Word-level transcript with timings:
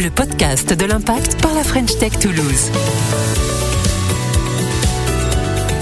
le 0.00 0.10
podcast 0.10 0.72
de 0.72 0.84
l'impact 0.84 1.40
par 1.42 1.52
la 1.54 1.64
French 1.64 1.98
Tech 1.98 2.12
Toulouse. 2.20 2.70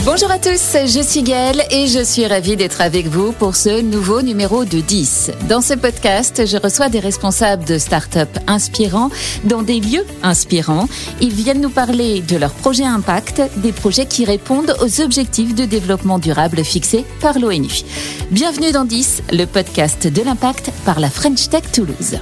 Bonjour 0.06 0.30
à 0.30 0.38
tous, 0.38 0.76
je 0.86 1.02
suis 1.02 1.22
Gaëlle 1.22 1.62
et 1.70 1.86
je 1.86 2.02
suis 2.02 2.26
ravie 2.26 2.56
d'être 2.56 2.80
avec 2.80 3.08
vous 3.08 3.32
pour 3.32 3.56
ce 3.56 3.82
nouveau 3.82 4.22
numéro 4.22 4.64
de 4.64 4.80
10. 4.80 5.32
Dans 5.50 5.60
ce 5.60 5.74
podcast, 5.74 6.46
je 6.46 6.56
reçois 6.56 6.88
des 6.88 7.00
responsables 7.00 7.64
de 7.64 7.76
start-up 7.76 8.30
inspirants 8.46 9.10
dans 9.44 9.60
des 9.60 9.80
lieux 9.80 10.06
inspirants. 10.22 10.88
Ils 11.20 11.34
viennent 11.34 11.60
nous 11.60 11.68
parler 11.68 12.22
de 12.22 12.38
leurs 12.38 12.54
projets 12.54 12.84
impact, 12.84 13.42
des 13.58 13.72
projets 13.72 14.06
qui 14.06 14.24
répondent 14.24 14.74
aux 14.80 15.02
objectifs 15.02 15.54
de 15.54 15.66
développement 15.66 16.18
durable 16.18 16.64
fixés 16.64 17.04
par 17.20 17.38
l'ONU. 17.38 17.82
Bienvenue 18.30 18.72
dans 18.72 18.86
10, 18.86 19.24
le 19.32 19.44
podcast 19.44 20.06
de 20.06 20.22
l'impact 20.22 20.70
par 20.86 21.00
la 21.00 21.10
French 21.10 21.50
Tech 21.50 21.64
Toulouse. 21.70 22.16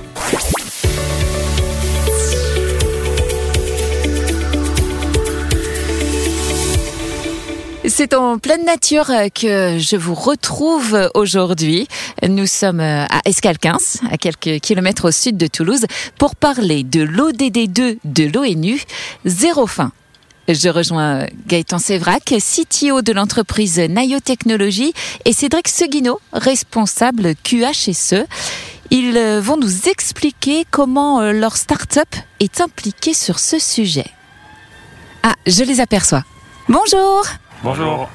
C'est 7.86 8.14
en 8.14 8.38
pleine 8.38 8.64
nature 8.64 9.10
que 9.34 9.78
je 9.78 9.96
vous 9.96 10.14
retrouve 10.14 11.10
aujourd'hui. 11.12 11.86
Nous 12.26 12.46
sommes 12.46 12.80
à 12.80 13.20
Escalquins, 13.26 13.76
à 14.10 14.16
quelques 14.16 14.60
kilomètres 14.60 15.08
au 15.08 15.10
sud 15.10 15.36
de 15.36 15.46
Toulouse, 15.46 15.84
pour 16.16 16.34
parler 16.34 16.82
de 16.82 17.02
l'ODD2 17.02 17.98
de 18.02 18.24
l'ONU, 18.32 18.80
zéro 19.26 19.66
fin. 19.66 19.92
Je 20.48 20.70
rejoins 20.70 21.26
Gaëtan 21.46 21.78
Sévrac, 21.78 22.24
CTO 22.24 23.02
de 23.02 23.12
l'entreprise 23.12 23.78
Nayo 23.78 24.18
Technologies, 24.18 24.94
et 25.26 25.34
Cédric 25.34 25.68
Seguino, 25.68 26.20
responsable 26.32 27.34
QHSE. 27.44 28.24
Ils 28.90 29.18
vont 29.42 29.58
nous 29.58 29.88
expliquer 29.88 30.64
comment 30.70 31.20
leur 31.32 31.58
start-up 31.58 32.08
est 32.40 32.62
impliquée 32.62 33.14
sur 33.14 33.38
ce 33.38 33.58
sujet. 33.58 34.06
Ah, 35.22 35.34
je 35.46 35.64
les 35.64 35.80
aperçois. 35.80 36.22
Bonjour 36.66 37.24
Bonjour. 37.64 38.10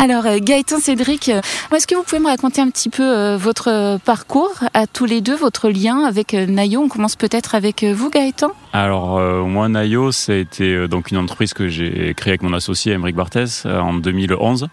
Alors 0.00 0.26
euh, 0.26 0.38
Gaëtan, 0.40 0.78
Cédric, 0.78 1.28
euh, 1.28 1.40
est-ce 1.74 1.88
que 1.88 1.96
vous 1.96 2.04
pouvez 2.04 2.20
me 2.20 2.28
raconter 2.28 2.60
un 2.60 2.70
petit 2.70 2.88
peu 2.88 3.02
euh, 3.02 3.36
votre 3.36 3.98
parcours 4.04 4.54
à 4.72 4.86
tous 4.86 5.06
les 5.06 5.20
deux, 5.20 5.34
votre 5.34 5.70
lien 5.70 6.04
avec 6.04 6.34
Nayo? 6.34 6.82
On 6.82 6.88
commence 6.88 7.16
peut-être 7.16 7.56
avec 7.56 7.82
vous 7.82 8.08
Gaëtan? 8.08 8.52
Alors 8.72 9.18
moi 9.46 9.68
Nayo, 9.68 10.12
ça 10.12 10.32
a 10.32 10.36
été 10.36 10.86
donc 10.88 11.10
une 11.10 11.16
entreprise 11.16 11.54
que 11.54 11.68
j'ai 11.68 12.14
créée 12.14 12.32
avec 12.32 12.42
mon 12.42 12.52
associé 12.52 12.92
Émeric 12.92 13.16
Barthez 13.16 13.46
en 13.64 13.94
2011, 13.94 14.68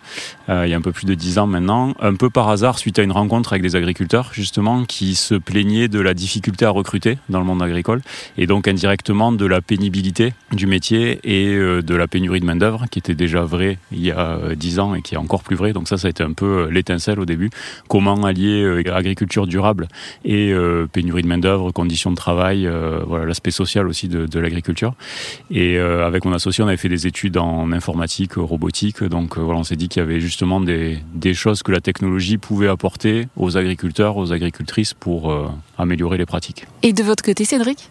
il 0.49 0.67
y 0.67 0.73
a 0.73 0.77
un 0.77 0.81
peu 0.81 0.91
plus 0.91 1.05
de 1.05 1.15
10 1.15 1.39
ans 1.39 1.47
maintenant, 1.47 1.93
un 2.01 2.13
peu 2.13 2.29
par 2.29 2.49
hasard 2.49 2.77
suite 2.77 2.99
à 2.99 3.03
une 3.03 3.13
rencontre 3.13 3.53
avec 3.53 3.63
des 3.63 3.77
agriculteurs 3.77 4.31
justement 4.33 4.83
qui 4.83 5.15
se 5.15 5.33
plaignaient 5.33 5.87
de 5.87 5.99
la 6.01 6.13
difficulté 6.13 6.65
à 6.65 6.71
recruter 6.71 7.17
dans 7.29 7.39
le 7.39 7.45
monde 7.45 7.63
agricole 7.63 8.01
et 8.37 8.47
donc 8.47 8.67
indirectement 8.67 9.31
de 9.31 9.45
la 9.45 9.61
pénibilité 9.61 10.33
du 10.51 10.67
métier 10.67 11.19
et 11.23 11.55
de 11.55 11.95
la 11.95 12.07
pénurie 12.07 12.41
de 12.41 12.45
main 12.45 12.57
d'œuvre 12.57 12.85
qui 12.91 12.99
était 12.99 13.15
déjà 13.15 13.43
vraie 13.45 13.79
il 13.93 14.05
y 14.05 14.11
a 14.11 14.39
10 14.55 14.79
ans 14.79 14.93
et 14.93 15.01
qui 15.01 15.14
encore 15.17 15.43
plus 15.43 15.55
vrai. 15.55 15.73
Donc 15.73 15.87
ça, 15.87 15.97
ça 15.97 16.07
a 16.07 16.09
été 16.09 16.23
un 16.23 16.33
peu 16.33 16.69
l'étincelle 16.69 17.19
au 17.19 17.25
début. 17.25 17.49
Comment 17.87 18.23
allier 18.23 18.83
agriculture 18.91 19.47
durable 19.47 19.87
et 20.23 20.53
pénurie 20.91 21.21
de 21.21 21.27
main 21.27 21.37
d'œuvre, 21.37 21.71
conditions 21.71 22.11
de 22.11 22.15
travail, 22.15 22.69
voilà 23.07 23.25
l'aspect 23.25 23.51
social 23.51 23.87
aussi 23.87 24.07
de, 24.07 24.39
l'agriculture. 24.39 24.93
Et 25.51 25.77
avec 25.77 26.25
mon 26.25 26.33
associé, 26.33 26.63
on 26.63 26.67
avait 26.67 26.77
fait 26.77 26.89
des 26.89 27.07
études 27.07 27.37
en 27.37 27.71
informatique, 27.71 28.33
robotique. 28.35 29.03
Donc 29.03 29.37
voilà, 29.37 29.59
on 29.59 29.63
s'est 29.63 29.75
dit 29.75 29.89
qu'il 29.89 30.01
y 30.01 30.03
avait 30.03 30.19
justement 30.19 30.61
des, 30.61 30.99
choses 31.33 31.63
que 31.63 31.71
la 31.71 31.81
technologie 31.81 32.37
pouvait 32.37 32.67
apporter 32.67 33.27
aux 33.35 33.57
agriculteurs, 33.57 34.17
aux 34.17 34.31
agricultrices 34.31 34.93
pour 34.93 35.35
améliorer 35.77 36.17
les 36.17 36.25
pratiques. 36.25 36.67
Et 36.83 36.93
de 36.93 37.03
votre 37.03 37.23
côté, 37.23 37.45
Cédric? 37.45 37.89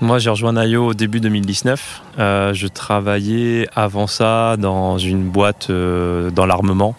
Moi, 0.00 0.18
j'ai 0.18 0.28
rejoint 0.28 0.52
Nayo 0.52 0.86
au 0.86 0.94
début 0.94 1.20
2019. 1.20 2.02
Euh, 2.18 2.52
je 2.52 2.66
travaillais 2.66 3.68
avant 3.74 4.06
ça 4.06 4.56
dans 4.58 4.98
une 4.98 5.22
boîte 5.22 5.68
euh, 5.70 6.30
dans 6.30 6.46
l'armement. 6.46 6.94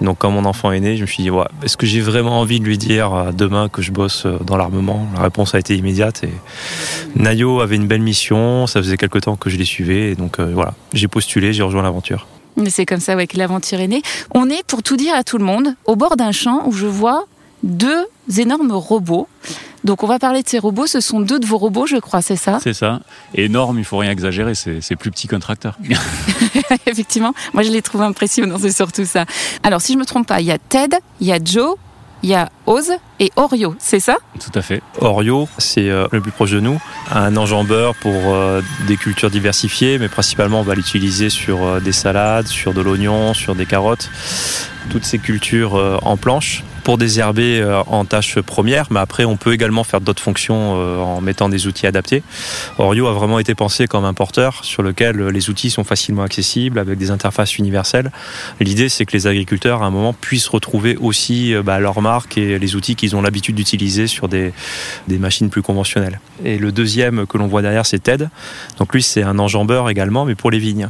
Donc, 0.00 0.18
quand 0.18 0.30
mon 0.30 0.44
enfant 0.44 0.72
est 0.72 0.80
né, 0.80 0.96
je 0.96 1.02
me 1.02 1.06
suis 1.06 1.22
dit 1.22 1.30
est-ce 1.62 1.76
que 1.76 1.86
j'ai 1.86 2.00
vraiment 2.00 2.40
envie 2.40 2.58
de 2.58 2.64
lui 2.64 2.78
dire 2.78 3.14
euh, 3.14 3.32
demain 3.32 3.68
que 3.68 3.80
je 3.80 3.92
bosse 3.92 4.26
dans 4.26 4.56
l'armement? 4.56 5.06
La 5.14 5.22
réponse 5.22 5.54
a 5.54 5.60
été 5.60 5.76
immédiate. 5.76 6.24
Et 6.24 6.32
Nayo 7.14 7.60
avait 7.60 7.76
une 7.76 7.86
belle 7.86 8.02
mission. 8.02 8.66
Ça 8.66 8.82
faisait 8.82 8.96
quelque 8.96 9.18
temps 9.18 9.36
que 9.36 9.48
je 9.48 9.56
les 9.56 9.64
suivais. 9.64 10.10
Et 10.10 10.14
donc, 10.16 10.40
voilà, 10.40 10.74
j'ai 10.92 11.08
postulé, 11.08 11.52
j'ai 11.52 11.62
rejoint 11.62 11.82
l'aventure. 11.82 12.26
C'est 12.68 12.86
comme 12.86 13.00
ça 13.00 13.16
ouais, 13.16 13.26
que 13.28 13.38
l'aventure 13.38 13.80
est 13.80 13.88
née. 13.88 14.02
On 14.34 14.50
est, 14.50 14.64
pour 14.66 14.82
tout 14.82 14.96
dire 14.96 15.14
à 15.14 15.22
tout 15.24 15.38
le 15.38 15.44
monde, 15.44 15.74
au 15.86 15.96
bord 15.96 16.16
d'un 16.16 16.32
champ 16.32 16.62
où 16.66 16.72
je 16.72 16.86
vois 16.86 17.24
deux 17.62 18.04
énormes 18.36 18.72
robots. 18.72 19.28
Donc 19.84 20.02
on 20.02 20.06
va 20.06 20.18
parler 20.18 20.42
de 20.42 20.48
ces 20.48 20.58
robots, 20.58 20.86
ce 20.86 21.00
sont 21.00 21.20
deux 21.20 21.38
de 21.38 21.46
vos 21.46 21.58
robots 21.58 21.86
je 21.86 21.96
crois, 21.96 22.22
c'est 22.22 22.36
ça? 22.36 22.58
C'est 22.62 22.74
ça. 22.74 23.00
Énorme, 23.34 23.78
il 23.78 23.84
faut 23.84 23.98
rien 23.98 24.10
exagérer, 24.10 24.54
c'est 24.54 24.96
plus 24.96 25.10
petit 25.10 25.28
qu'un 25.28 25.40
tracteur. 25.40 25.76
Effectivement, 26.86 27.34
moi 27.52 27.62
je 27.62 27.70
les 27.70 27.82
trouve 27.82 28.02
impressionnants, 28.02 28.58
c'est 28.60 28.72
surtout 28.72 29.04
ça. 29.04 29.24
Alors 29.62 29.80
si 29.80 29.94
je 29.94 29.98
me 29.98 30.04
trompe 30.04 30.26
pas, 30.26 30.40
il 30.40 30.46
y 30.46 30.52
a 30.52 30.58
Ted, 30.58 30.96
il 31.20 31.26
y 31.26 31.32
a 31.32 31.38
Joe, 31.42 31.76
il 32.22 32.30
y 32.30 32.34
a 32.34 32.48
Oz 32.66 32.92
et 33.18 33.32
Oreo, 33.34 33.74
c'est 33.78 33.98
ça? 33.98 34.18
Tout 34.38 34.56
à 34.56 34.62
fait. 34.62 34.82
Oreo, 35.00 35.48
c'est 35.58 35.88
euh, 35.88 36.06
le 36.12 36.20
plus 36.20 36.30
proche 36.30 36.52
de 36.52 36.60
nous, 36.60 36.80
un 37.10 37.36
enjambeur 37.36 37.96
pour 37.96 38.14
euh, 38.14 38.62
des 38.86 38.96
cultures 38.96 39.30
diversifiées, 39.30 39.98
mais 39.98 40.08
principalement 40.08 40.60
on 40.60 40.64
va 40.64 40.76
l'utiliser 40.76 41.30
sur 41.30 41.64
euh, 41.64 41.80
des 41.80 41.92
salades, 41.92 42.46
sur 42.46 42.74
de 42.74 42.80
l'oignon, 42.80 43.34
sur 43.34 43.56
des 43.56 43.66
carottes, 43.66 44.08
toutes 44.90 45.04
ces 45.04 45.18
cultures 45.18 46.00
en 46.02 46.16
planche 46.16 46.62
pour 46.84 46.98
désherber 46.98 47.60
euh, 47.60 47.82
en 47.86 48.04
tâche 48.04 48.40
première, 48.40 48.86
mais 48.90 49.00
après 49.00 49.24
on 49.24 49.36
peut 49.36 49.52
également 49.52 49.84
faire 49.84 50.00
d'autres 50.00 50.22
fonctions 50.22 50.74
euh, 50.76 50.98
en 50.98 51.20
mettant 51.20 51.48
des 51.48 51.66
outils 51.66 51.86
adaptés. 51.86 52.22
Oreo 52.78 53.06
a 53.06 53.12
vraiment 53.12 53.38
été 53.38 53.54
pensé 53.54 53.86
comme 53.86 54.04
un 54.04 54.14
porteur 54.14 54.64
sur 54.64 54.82
lequel 54.82 55.28
les 55.28 55.50
outils 55.50 55.70
sont 55.70 55.84
facilement 55.84 56.22
accessibles 56.22 56.78
avec 56.78 56.98
des 56.98 57.10
interfaces 57.10 57.58
universelles. 57.58 58.10
L'idée 58.60 58.88
c'est 58.88 59.04
que 59.04 59.12
les 59.12 59.26
agriculteurs 59.26 59.82
à 59.82 59.86
un 59.86 59.90
moment 59.90 60.12
puissent 60.12 60.48
retrouver 60.48 60.96
aussi 60.96 61.54
euh, 61.54 61.62
bah, 61.62 61.78
leur 61.78 62.00
marque 62.02 62.36
et 62.36 62.58
les 62.58 62.76
outils 62.76 62.96
qu'ils 62.96 63.14
ont 63.14 63.22
l'habitude 63.22 63.54
d'utiliser 63.54 64.06
sur 64.06 64.28
des, 64.28 64.52
des 65.08 65.18
machines 65.18 65.50
plus 65.50 65.62
conventionnelles. 65.62 66.20
Et 66.44 66.58
le 66.58 66.72
deuxième 66.72 67.26
que 67.26 67.38
l'on 67.38 67.46
voit 67.46 67.62
derrière 67.62 67.86
c'est 67.86 68.00
Ted. 68.00 68.28
Donc 68.78 68.92
lui 68.92 69.02
c'est 69.02 69.22
un 69.22 69.38
enjambeur 69.38 69.88
également 69.88 70.24
mais 70.24 70.34
pour 70.34 70.50
les 70.50 70.58
vignes. 70.58 70.88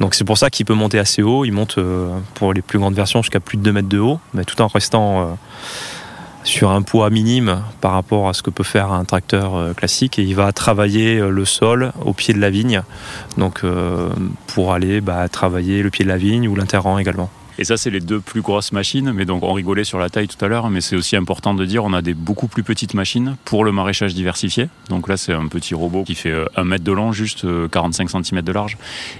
Donc 0.00 0.14
c'est 0.14 0.24
pour 0.24 0.38
ça 0.38 0.48
qu'il 0.48 0.64
peut 0.64 0.74
monter 0.74 0.98
assez 0.98 1.22
haut. 1.22 1.44
Il 1.44 1.52
monte 1.52 1.78
pour 2.34 2.52
les 2.52 2.62
plus 2.62 2.78
grandes 2.78 2.94
versions 2.94 3.22
jusqu'à 3.22 3.40
plus 3.40 3.58
de 3.58 3.62
2 3.62 3.72
mètres 3.72 3.88
de 3.88 3.98
haut, 3.98 4.20
mais 4.32 4.44
tout 4.44 4.60
en 4.62 4.68
restant 4.68 5.33
sur 6.44 6.70
un 6.70 6.82
poids 6.82 7.10
minime 7.10 7.62
par 7.80 7.92
rapport 7.92 8.28
à 8.28 8.34
ce 8.34 8.42
que 8.42 8.50
peut 8.50 8.64
faire 8.64 8.92
un 8.92 9.04
tracteur 9.04 9.56
euh, 9.56 9.72
classique 9.72 10.18
et 10.18 10.22
il 10.22 10.36
va 10.36 10.52
travailler 10.52 11.18
euh, 11.18 11.30
le 11.30 11.44
sol 11.44 11.92
au 12.04 12.12
pied 12.12 12.34
de 12.34 12.38
la 12.38 12.50
vigne 12.50 12.82
donc 13.38 13.64
euh, 13.64 14.10
pour 14.48 14.72
aller 14.72 15.00
bah, 15.00 15.28
travailler 15.28 15.82
le 15.82 15.90
pied 15.90 16.04
de 16.04 16.10
la 16.10 16.18
vigne 16.18 16.46
ou 16.46 16.54
l'interrang 16.54 16.98
également. 16.98 17.30
Et 17.58 17.64
ça, 17.64 17.76
c'est 17.76 17.90
les 17.90 18.00
deux 18.00 18.20
plus 18.20 18.40
grosses 18.40 18.72
machines. 18.72 19.12
Mais 19.12 19.24
donc, 19.24 19.42
on 19.42 19.52
rigolait 19.52 19.84
sur 19.84 19.98
la 19.98 20.10
taille 20.10 20.28
tout 20.28 20.42
à 20.44 20.48
l'heure, 20.48 20.70
mais 20.70 20.80
c'est 20.80 20.96
aussi 20.96 21.16
important 21.16 21.54
de 21.54 21.64
dire, 21.64 21.84
on 21.84 21.92
a 21.92 22.02
des 22.02 22.14
beaucoup 22.14 22.48
plus 22.48 22.62
petites 22.62 22.94
machines 22.94 23.36
pour 23.44 23.64
le 23.64 23.72
maraîchage 23.72 24.14
diversifié. 24.14 24.68
Donc 24.88 25.08
là, 25.08 25.16
c'est 25.16 25.32
un 25.32 25.46
petit 25.46 25.74
robot 25.74 26.04
qui 26.04 26.14
fait 26.14 26.30
euh, 26.30 26.46
un 26.56 26.64
mètre 26.64 26.84
de 26.84 26.92
long, 26.92 27.12
juste 27.12 27.46
45 27.70 28.04
euh, 28.04 28.22
cm 28.22 28.42
de 28.42 28.52
large. 28.52 28.76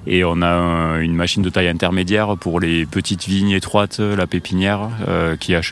Et 0.06 0.24
on 0.24 0.42
a 0.42 0.46
euh, 0.46 1.00
une 1.00 1.14
machine 1.14 1.42
de 1.42 1.50
taille 1.50 1.68
intermédiaire 1.68 2.36
pour 2.36 2.60
les 2.60 2.86
petites 2.86 3.26
vignes 3.26 3.50
étroites, 3.50 4.00
la 4.00 4.26
pépinière 4.26 4.88
qui 5.40 5.52
est 5.52 5.56
à. 5.56 5.62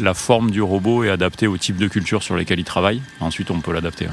La 0.00 0.14
forme 0.14 0.50
du 0.50 0.62
robot 0.62 1.04
est 1.04 1.10
adaptée 1.10 1.46
au 1.46 1.56
type 1.56 1.76
de 1.76 1.88
culture 1.88 2.22
sur 2.22 2.36
lesquelles 2.36 2.58
il 2.58 2.64
travaille. 2.64 3.02
Ensuite, 3.20 3.50
on 3.50 3.60
peut 3.60 3.72
l'adapter. 3.72 4.06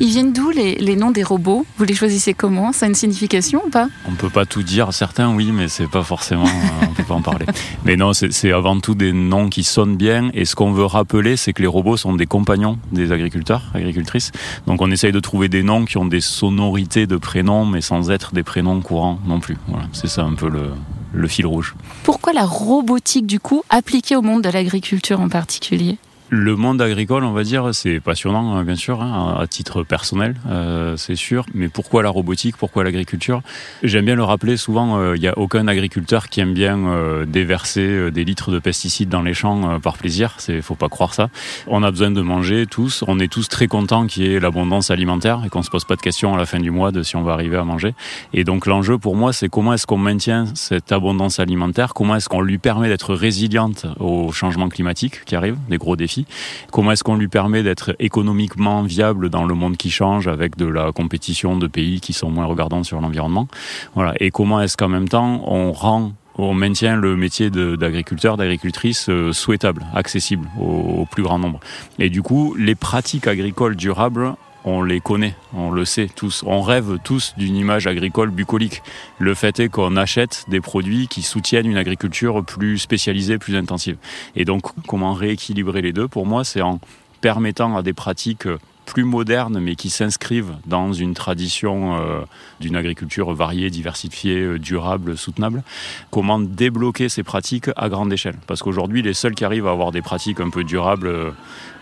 Ils 0.00 0.08
viennent 0.08 0.32
d'où 0.32 0.50
les, 0.50 0.96
noms 0.96 1.10
des 1.10 1.22
robots? 1.22 1.64
Vous 1.78 1.84
les 1.84 1.94
choisissez 1.94 2.34
comment? 2.34 2.72
Ça 2.72 2.86
a 2.86 2.88
une 2.88 2.94
signification 2.94 3.62
ou 3.66 3.70
pas? 3.70 3.88
On 4.08 4.12
peut 4.12 4.30
pas 4.30 4.44
tout 4.44 4.62
dire. 4.62 4.92
Certains 4.92 5.32
oui, 5.32 5.52
mais 5.52 5.68
c'est 5.68 5.88
pas 5.88 6.02
forcément. 6.02 6.46
Euh, 6.46 6.86
on 6.90 6.94
peut 6.94 7.04
pas 7.04 7.14
en 7.14 7.22
parler. 7.22 7.46
Mais 7.84 7.96
non, 7.96 8.12
c'est 8.12 8.52
avant 8.52 8.80
tout 8.80 8.94
des 8.94 9.12
noms 9.12 9.48
qui 9.48 9.62
sonnent 9.62 9.96
bien. 9.96 10.30
Et 10.34 10.44
ce 10.44 10.54
qu'on 10.54 10.72
veut 10.72 10.84
rappeler, 10.84 11.36
c'est 11.36 11.52
que 11.52 11.62
les 11.62 11.68
robots 11.68 11.96
sont 11.96 12.14
des 12.14 12.26
compagnons 12.26 12.78
des 12.92 13.12
agriculteurs, 13.12 13.62
agricultrices. 13.74 14.32
Donc 14.66 14.82
on 14.82 14.90
essaye 14.90 15.12
de 15.12 15.20
trouver 15.20 15.48
des 15.48 15.62
noms 15.62 15.84
qui 15.84 15.96
ont 15.98 16.06
des 16.06 16.20
sonorités 16.20 17.06
de 17.06 17.16
prénoms, 17.16 17.64
mais 17.66 17.80
sans 17.80 18.10
être 18.10 18.34
des 18.34 18.42
prénoms 18.42 18.80
courants 18.80 19.18
non 19.26 19.40
plus. 19.40 19.56
Voilà, 19.68 19.86
c'est 19.92 20.08
ça 20.08 20.22
un 20.22 20.34
peu 20.34 20.48
le, 20.48 20.70
le 21.12 21.28
fil 21.28 21.46
rouge. 21.46 21.74
Pourquoi 22.02 22.32
la 22.32 22.44
robotique 22.44 23.26
du 23.26 23.40
coup 23.40 23.62
appliquée 23.70 24.16
au 24.16 24.22
monde 24.22 24.42
de 24.42 24.50
l'agriculture 24.50 25.20
en 25.20 25.28
particulier? 25.28 25.98
Le 26.30 26.56
monde 26.56 26.80
agricole, 26.80 27.22
on 27.24 27.32
va 27.32 27.44
dire, 27.44 27.74
c'est 27.74 28.00
passionnant, 28.00 28.56
hein, 28.56 28.64
bien 28.64 28.76
sûr, 28.76 29.02
hein, 29.02 29.36
à 29.38 29.46
titre 29.46 29.82
personnel, 29.82 30.34
euh, 30.48 30.96
c'est 30.96 31.16
sûr. 31.16 31.44
Mais 31.52 31.68
pourquoi 31.68 32.02
la 32.02 32.08
robotique 32.08 32.56
Pourquoi 32.56 32.82
l'agriculture? 32.82 33.42
J'aime 33.82 34.06
bien 34.06 34.14
le 34.14 34.24
rappeler 34.24 34.56
souvent, 34.56 34.98
il 35.00 35.04
euh, 35.04 35.18
n'y 35.18 35.28
a 35.28 35.36
aucun 35.38 35.68
agriculteur 35.68 36.28
qui 36.28 36.40
aime 36.40 36.54
bien 36.54 36.78
euh, 36.78 37.26
déverser 37.26 38.10
des 38.10 38.24
litres 38.24 38.50
de 38.50 38.58
pesticides 38.58 39.08
dans 39.08 39.22
les 39.22 39.34
champs 39.34 39.78
par 39.80 39.98
plaisir. 39.98 40.36
Il 40.48 40.62
faut 40.62 40.74
pas 40.74 40.88
croire 40.88 41.14
ça. 41.14 41.28
On 41.66 41.82
a 41.82 41.90
besoin 41.90 42.10
de 42.10 42.20
manger 42.22 42.66
tous. 42.66 43.04
On 43.06 43.18
est 43.20 43.30
tous 43.30 43.48
très 43.48 43.66
contents 43.66 44.06
qu'il 44.06 44.24
y 44.24 44.34
ait 44.34 44.40
l'abondance 44.40 44.90
alimentaire 44.90 45.42
et 45.44 45.50
qu'on 45.50 45.62
se 45.62 45.70
pose 45.70 45.84
pas 45.84 45.96
de 45.96 46.02
questions 46.02 46.34
à 46.34 46.38
la 46.38 46.46
fin 46.46 46.58
du 46.58 46.70
mois 46.70 46.90
de 46.90 47.02
si 47.02 47.16
on 47.16 47.22
va 47.22 47.32
arriver 47.32 47.56
à 47.56 47.64
manger. 47.64 47.94
Et 48.32 48.44
donc 48.44 48.66
l'enjeu 48.66 48.98
pour 48.98 49.14
moi, 49.14 49.32
c'est 49.32 49.48
comment 49.48 49.74
est-ce 49.74 49.86
qu'on 49.86 49.98
maintient 49.98 50.46
cette 50.54 50.90
abondance 50.90 51.38
alimentaire? 51.38 51.92
Comment 51.92 52.16
est-ce 52.16 52.28
qu'on 52.28 52.40
lui 52.40 52.58
permet 52.58 52.88
d'être 52.88 53.14
résiliente 53.14 53.86
aux 54.00 54.32
changements 54.32 54.68
climatiques 54.68 55.24
qui 55.24 55.36
arrivent, 55.36 55.58
des 55.68 55.76
gros 55.78 55.96
défis 55.96 56.13
Comment 56.70 56.92
est-ce 56.92 57.04
qu'on 57.04 57.16
lui 57.16 57.28
permet 57.28 57.62
d'être 57.62 57.94
économiquement 57.98 58.82
viable 58.82 59.30
dans 59.30 59.44
le 59.44 59.54
monde 59.54 59.76
qui 59.76 59.90
change 59.90 60.28
avec 60.28 60.56
de 60.56 60.66
la 60.66 60.92
compétition 60.92 61.56
de 61.56 61.66
pays 61.66 62.00
qui 62.00 62.12
sont 62.12 62.30
moins 62.30 62.46
regardants 62.46 62.84
sur 62.84 63.00
l'environnement? 63.00 63.48
Voilà. 63.94 64.14
Et 64.20 64.30
comment 64.30 64.60
est-ce 64.60 64.76
qu'en 64.76 64.88
même 64.88 65.08
temps 65.08 65.42
on 65.46 65.72
rend 65.72 66.12
on 66.36 66.52
maintient 66.52 66.96
le 66.96 67.16
métier 67.16 67.48
d'agriculteur, 67.50 68.36
d'agricultrice 68.36 69.08
euh, 69.08 69.32
souhaitable, 69.32 69.86
accessible 69.94 70.48
au, 70.60 71.06
plus 71.10 71.22
grand 71.22 71.38
nombre? 71.38 71.60
Et 71.98 72.10
du 72.10 72.22
coup, 72.22 72.54
les 72.58 72.74
pratiques 72.74 73.28
agricoles 73.28 73.76
durables 73.76 74.34
on 74.64 74.82
les 74.82 75.00
connaît, 75.00 75.36
on 75.52 75.70
le 75.70 75.84
sait 75.84 76.08
tous. 76.14 76.42
On 76.46 76.62
rêve 76.62 76.98
tous 77.04 77.34
d'une 77.36 77.56
image 77.56 77.86
agricole 77.86 78.30
bucolique. 78.30 78.82
Le 79.18 79.34
fait 79.34 79.60
est 79.60 79.68
qu'on 79.68 79.96
achète 79.96 80.44
des 80.48 80.60
produits 80.60 81.06
qui 81.08 81.22
soutiennent 81.22 81.66
une 81.66 81.76
agriculture 81.76 82.44
plus 82.44 82.78
spécialisée, 82.78 83.38
plus 83.38 83.56
intensive. 83.56 83.96
Et 84.36 84.44
donc, 84.44 84.62
comment 84.86 85.12
rééquilibrer 85.12 85.82
les 85.82 85.92
deux? 85.92 86.08
Pour 86.08 86.26
moi, 86.26 86.44
c'est 86.44 86.62
en 86.62 86.80
permettant 87.20 87.76
à 87.76 87.82
des 87.82 87.92
pratiques 87.92 88.48
plus 88.84 89.04
modernes, 89.04 89.58
mais 89.60 89.76
qui 89.76 89.90
s'inscrivent 89.90 90.54
dans 90.66 90.92
une 90.92 91.14
tradition 91.14 91.96
euh, 91.96 92.20
d'une 92.60 92.76
agriculture 92.76 93.32
variée, 93.32 93.70
diversifiée, 93.70 94.40
euh, 94.40 94.58
durable, 94.58 95.16
soutenable. 95.16 95.62
Comment 96.10 96.38
débloquer 96.38 97.08
ces 97.08 97.22
pratiques 97.22 97.70
à 97.76 97.88
grande 97.88 98.12
échelle? 98.12 98.36
Parce 98.46 98.62
qu'aujourd'hui, 98.62 99.02
les 99.02 99.14
seuls 99.14 99.34
qui 99.34 99.44
arrivent 99.44 99.66
à 99.66 99.70
avoir 99.72 99.90
des 99.90 100.02
pratiques 100.02 100.40
un 100.40 100.50
peu 100.50 100.64
durables 100.64 101.34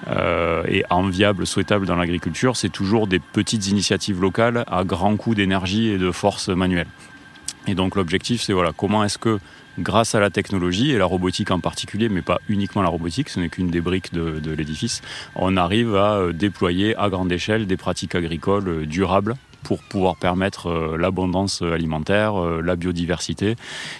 euh, 0.09 0.63
et 0.69 0.85
enviables, 0.91 1.47
souhaitables 1.47 1.87
dans 1.87 1.97
l'agriculture, 1.97 2.57
c'est 2.57 2.71
toujours 2.71 3.07
des 3.07 3.19
petites 3.19 3.69
initiatives 3.69 4.21
locales 4.21 4.65
à 4.67 4.85
grand 4.85 5.17
coût 5.17 5.35
d'énergie 5.35 5.89
et 5.89 5.99
de 5.99 6.11
force 6.11 6.49
manuelle. 6.49 6.89
Et 7.67 7.75
donc 7.75 7.95
l'objectif, 7.95 8.43
c'est 8.43 8.53
voilà, 8.53 8.73
comment 8.77 9.05
est-ce 9.05 9.19
que 9.19 9.39
grâce 9.79 10.15
à 10.15 10.21
la 10.21 10.31
technologie 10.31 10.91
et 10.91 10.99
la 10.99 11.05
robotique 11.05 11.51
en 11.51 11.61
particulier, 11.61 12.09
mais 12.09 12.23
pas 12.23 12.41
uniquement 12.49 12.83
la 12.83 12.89
robotique, 12.89 13.29
ce 13.29 13.41
n'est 13.41 13.49
qu'une 13.49 13.71
des 13.71 13.81
briques 13.81 14.13
de, 14.13 14.51
l'édifice, 14.53 15.01
on 15.35 15.57
arrive 15.57 15.95
à 15.97 16.17
euh, 16.17 16.33
déployer 16.33 16.97
à 16.97 17.09
grande 17.09 17.33
échelle 17.33 17.67
des 17.67 17.77
pratiques 17.77 18.15
agricoles 18.15 18.69
euh, 18.69 18.87
durables 18.87 19.37
pour 19.63 19.83
pouvoir 19.83 20.17
permettre 20.17 20.67
euh, 20.67 20.97
l'abondance 20.99 21.63
alimentaire, 21.63 22.35
la 22.35 22.77
biodiversité 22.77 23.57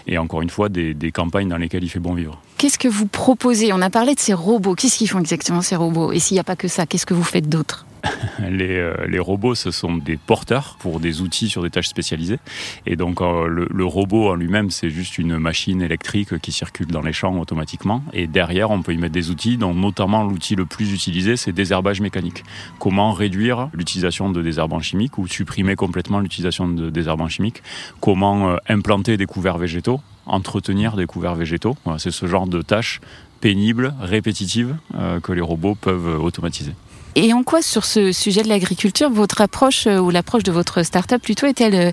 et 0.07 0.19
encore 0.19 0.43
une 0.43 0.51
fois 0.51 0.69
des, 0.69 0.93
des, 0.93 1.13
campagnes 1.13 1.49
dans 1.49 1.57
lesquelles 1.57 1.85
il 1.85 1.89
fait 1.89 2.01
bon 2.01 2.15
vivre. 2.15 2.41
Qu'est-ce 2.59 2.79
que 2.79 2.89
vous 2.89 3.07
proposez? 3.07 3.73
On 3.73 3.81
a 3.81 3.91
parlé 3.91 4.15
de 4.15 4.21
ces 4.21 4.35
robots. 4.35 4.75
Qu'est-ce 4.75 4.99
qu'ils 4.99 5.09
font 5.09 5.21
exactement 5.21 5.63
ces 5.63 5.77
robots? 5.77 6.13
Et 6.13 6.19
s'il 6.19 6.35
n'y 6.35 6.41
a 6.41 6.45
pas 6.45 6.57
que 6.57 6.69
ça, 6.69 6.87
qu'est-ce 6.87 7.07
que 7.07 7.15
vous 7.15 7.25
faites 7.25 7.49
d'autre? 7.49 7.87
les, 8.51 8.93
les, 9.09 9.19
robots, 9.19 9.55
ce 9.55 9.71
sont 9.71 9.97
des 9.97 10.17
porteurs 10.17 10.77
pour 10.81 11.01
des 11.01 11.21
outils 11.21 11.49
sur 11.49 11.63
des 11.63 11.71
tâches 11.71 11.89
spécialisées. 11.89 12.39
Et 12.87 12.97
donc 12.97 13.21
le, 13.21 13.69
le, 13.71 13.85
robot 13.85 14.31
en 14.31 14.35
lui-même, 14.35 14.71
c'est 14.71 14.91
juste 14.91 15.19
une 15.19 15.39
machine 15.39 15.83
électrique 15.83 16.39
qui 16.39 16.53
circule 16.53 16.89
dans 16.89 17.03
les 17.03 17.13
champs 17.13 17.39
automatiquement. 17.39 18.03
Et 18.13 18.27
derrière, 18.27 18.71
on 18.71 18.83
peut 18.83 18.93
y 18.93 18.99
mettre 18.99 19.13
des 19.13 19.31
outils, 19.31 19.57
dont 19.57 19.75
notamment 19.75 20.25
l'outil 20.25 20.57
le 20.57 20.67
plus 20.67 20.93
utilisé, 20.93 21.37
c'est 21.37 21.53
désherbage 21.53 22.01
mécanique. 22.01 22.45
Comment 22.79 23.13
réduire 23.13 23.69
l'utilisation 23.73 24.31
de 24.31 24.43
désherbants 24.43 24.81
chimiques 24.81 25.19
ou 25.19 25.27
supprimer 25.27 25.77
complètement 25.77 26.21
l'utilisation 26.21 26.69
de 26.69 26.91
désherbants 26.91 27.29
chimiques 27.29 27.63
Comment 28.01 28.57
implanter 28.69 29.17
des 29.17 29.27
couverts 29.27 29.59
végétaux 29.59 30.01
entretenir 30.27 30.97
des 30.97 31.07
couverts 31.07 31.35
végétaux? 31.35 31.77
C'est 31.99 32.11
ce 32.11 32.27
genre 32.27 32.47
de 32.47 32.63
tâches 32.63 33.01
pénibles, 33.41 33.95
répétitives, 34.01 34.77
euh, 34.95 35.21
que 35.21 35.33
les 35.33 35.41
robots 35.41 35.75
peuvent 35.75 36.23
automatiser. 36.23 36.73
Et 37.15 37.35
en 37.35 37.43
quoi, 37.43 37.61
sur 37.61 37.85
ce 37.85 38.11
sujet 38.11 38.43
de 38.43 38.49
l'agriculture, 38.49 39.11
votre 39.11 39.43
approche 39.43 39.87
euh, 39.87 39.99
ou 39.99 40.09
l'approche 40.09 40.45
de 40.45 40.53
votre 40.53 40.83
start-up 40.83 41.21
plutôt 41.21 41.47
est-elle 41.47 41.75
euh, 41.75 41.91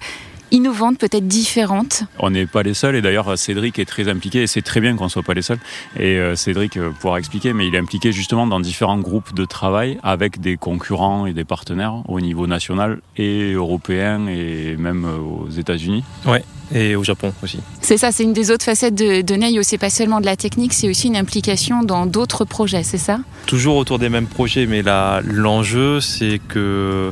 innovante, 0.52 0.98
peut-être 0.98 1.28
différente? 1.28 2.04
On 2.20 2.30
n'est 2.30 2.46
pas 2.46 2.64
les 2.64 2.74
seuls 2.74 2.96
et 2.96 3.02
d'ailleurs 3.02 3.38
Cédric 3.38 3.80
est 3.80 3.86
très 3.86 4.08
impliqué 4.08 4.44
et 4.44 4.48
c'est 4.48 4.62
très 4.62 4.80
bien 4.80 4.96
qu'on 4.96 5.04
ne 5.06 5.10
soit 5.10 5.24
pas 5.24 5.34
les 5.34 5.42
seuls. 5.42 5.60
Et 5.98 6.18
euh, 6.18 6.38
Cédric 6.38 6.80
pourra 7.02 7.20
expliquer, 7.20 7.52
mais 7.52 7.68
il 7.68 7.76
est 7.76 7.80
impliqué 7.80 8.14
justement 8.14 8.48
dans 8.48 8.62
différents 8.62 9.00
groupes 9.00 9.34
de 9.34 9.44
travail 9.44 10.00
avec 10.04 10.40
des 10.40 10.56
concurrents 10.56 11.26
et 11.26 11.34
des 11.34 11.44
partenaires 11.44 11.96
au 12.08 12.22
niveau 12.22 12.48
national 12.48 13.02
et 13.18 13.52
européen 13.52 14.28
et 14.28 14.78
même 14.78 15.04
aux 15.06 15.50
États-Unis. 15.50 16.06
Ouais, 16.26 16.46
et 16.74 16.96
au 16.96 17.04
Japon 17.04 17.34
aussi. 17.44 17.60
C'est 17.82 17.98
ça, 17.98 18.12
c'est 18.12 18.24
une 18.24 18.34
des 18.34 18.52
autres 18.52 18.66
facettes 18.66 18.96
de, 18.96 19.22
de 19.22 19.36
Neio. 19.36 19.64
C'est 19.64 19.78
pas 19.78 19.90
seulement 19.90 20.20
de 20.20 20.26
la 20.26 20.36
technique, 20.36 20.74
c'est 20.74 20.90
aussi 20.90 21.08
une 21.08 21.18
implication 21.18 21.84
dans 21.84 22.06
d'autres 22.06 22.46
projets, 22.46 22.84
c'est 22.84 22.98
ça? 22.98 23.20
Toujours 23.46 23.78
autour 23.78 24.00
des 24.00 24.10
mêmes 24.10 24.28
projets, 24.28 24.66
mais 24.66 24.84
l'enjeu, 25.24 26.02
c'est 26.02 26.40
que 26.48 27.12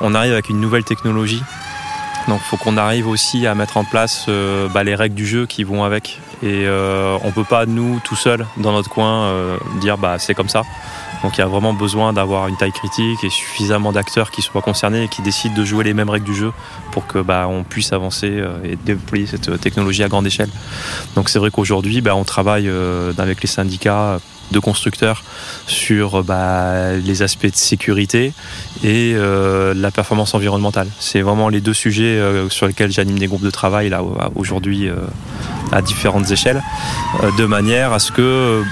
on 0.00 0.14
arrive 0.14 0.32
avec 0.32 0.48
une 0.48 0.60
nouvelle 0.60 0.84
technologie. 0.84 1.42
Donc, 2.28 2.40
il 2.44 2.48
faut 2.48 2.56
qu'on 2.56 2.76
arrive 2.76 3.08
aussi 3.08 3.46
à 3.46 3.54
mettre 3.54 3.76
en 3.76 3.84
place 3.84 4.26
euh, 4.28 4.68
bah, 4.68 4.84
les 4.84 4.94
règles 4.94 5.14
du 5.14 5.26
jeu 5.26 5.46
qui 5.46 5.64
vont 5.64 5.84
avec. 5.84 6.20
Et 6.42 6.64
euh, 6.66 7.18
on 7.24 7.32
peut 7.32 7.44
pas 7.44 7.66
nous 7.66 8.00
tout 8.04 8.16
seuls 8.16 8.46
dans 8.56 8.72
notre 8.72 8.88
coin 8.88 9.24
euh, 9.24 9.58
dire 9.80 9.98
bah 9.98 10.18
c'est 10.18 10.34
comme 10.34 10.48
ça. 10.48 10.62
Donc 11.22 11.36
il 11.36 11.40
y 11.40 11.44
a 11.44 11.46
vraiment 11.46 11.74
besoin 11.74 12.12
d'avoir 12.12 12.48
une 12.48 12.56
taille 12.56 12.72
critique 12.72 13.22
et 13.24 13.30
suffisamment 13.30 13.92
d'acteurs 13.92 14.30
qui 14.30 14.42
soient 14.42 14.62
concernés 14.62 15.04
et 15.04 15.08
qui 15.08 15.22
décident 15.22 15.54
de 15.54 15.64
jouer 15.64 15.84
les 15.84 15.94
mêmes 15.94 16.10
règles 16.10 16.26
du 16.26 16.34
jeu 16.34 16.52
pour 16.92 17.06
que 17.06 17.18
bah, 17.18 17.48
puisse 17.68 17.92
avancer 17.92 18.30
euh, 18.30 18.58
et 18.64 18.76
déployer 18.76 19.26
cette 19.26 19.60
technologie 19.60 20.02
à 20.02 20.08
grande 20.08 20.26
échelle. 20.26 20.50
Donc 21.14 21.28
c'est 21.28 21.38
vrai 21.38 21.50
qu'aujourd'hui 21.50 22.00
bah, 22.00 22.14
on 22.16 22.24
travaille 22.24 22.68
euh, 22.68 23.12
avec 23.18 23.42
les 23.42 23.48
syndicats 23.48 24.18
de 24.50 24.58
constructeurs 24.58 25.22
sur 25.66 26.24
bah, 26.24 26.96
les 26.96 27.22
aspects 27.22 27.46
de 27.46 27.54
sécurité 27.54 28.32
et 28.82 29.14
euh, 29.14 29.74
la 29.74 29.90
performance 29.90 30.34
environnementale. 30.34 30.88
C'est 30.98 31.22
vraiment 31.22 31.48
les 31.48 31.60
deux 31.60 31.74
sujets 31.74 32.18
euh, 32.18 32.48
sur 32.48 32.66
lesquels 32.66 32.90
j'anime 32.90 33.18
des 33.18 33.26
groupes 33.26 33.42
de 33.42 33.50
travail 33.50 33.94
aujourd'hui 34.34 34.88
euh, 34.88 34.96
à 35.72 35.82
différentes 35.82 36.30
échelles, 36.30 36.62
euh, 37.22 37.30
de 37.38 37.44
manière 37.44 37.92
à 37.92 37.98
ce 37.98 38.12
que 38.12 38.62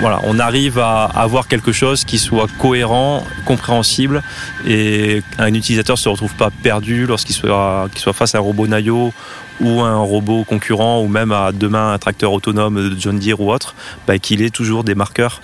voilà, 0.00 0.20
on 0.24 0.38
arrive 0.38 0.78
à 0.78 1.04
avoir 1.04 1.48
quelque 1.48 1.72
chose 1.72 2.04
qui 2.04 2.18
soit 2.18 2.46
cohérent, 2.58 3.24
compréhensible 3.44 4.22
et 4.66 5.22
un 5.38 5.52
utilisateur 5.54 5.98
se 5.98 6.08
retrouve 6.08 6.34
pas 6.34 6.50
perdu 6.50 7.06
lorsqu'il 7.06 7.34
soit, 7.34 7.88
qu'il 7.92 8.00
soit 8.00 8.12
face 8.12 8.34
à 8.34 8.38
un 8.38 8.40
robot 8.40 8.66
Nayo 8.66 9.12
ou 9.60 9.80
un 9.82 9.98
robot 9.98 10.44
concurrent 10.44 11.02
ou 11.02 11.08
même 11.08 11.32
à 11.32 11.52
demain 11.52 11.92
un 11.92 11.98
tracteur 11.98 12.32
autonome 12.32 12.90
de 12.90 12.98
John 12.98 13.18
Deere 13.18 13.40
ou 13.40 13.52
autre, 13.52 13.74
bah, 14.06 14.18
qu'il 14.18 14.42
ait 14.42 14.50
toujours 14.50 14.84
des 14.84 14.94
marqueurs 14.94 15.40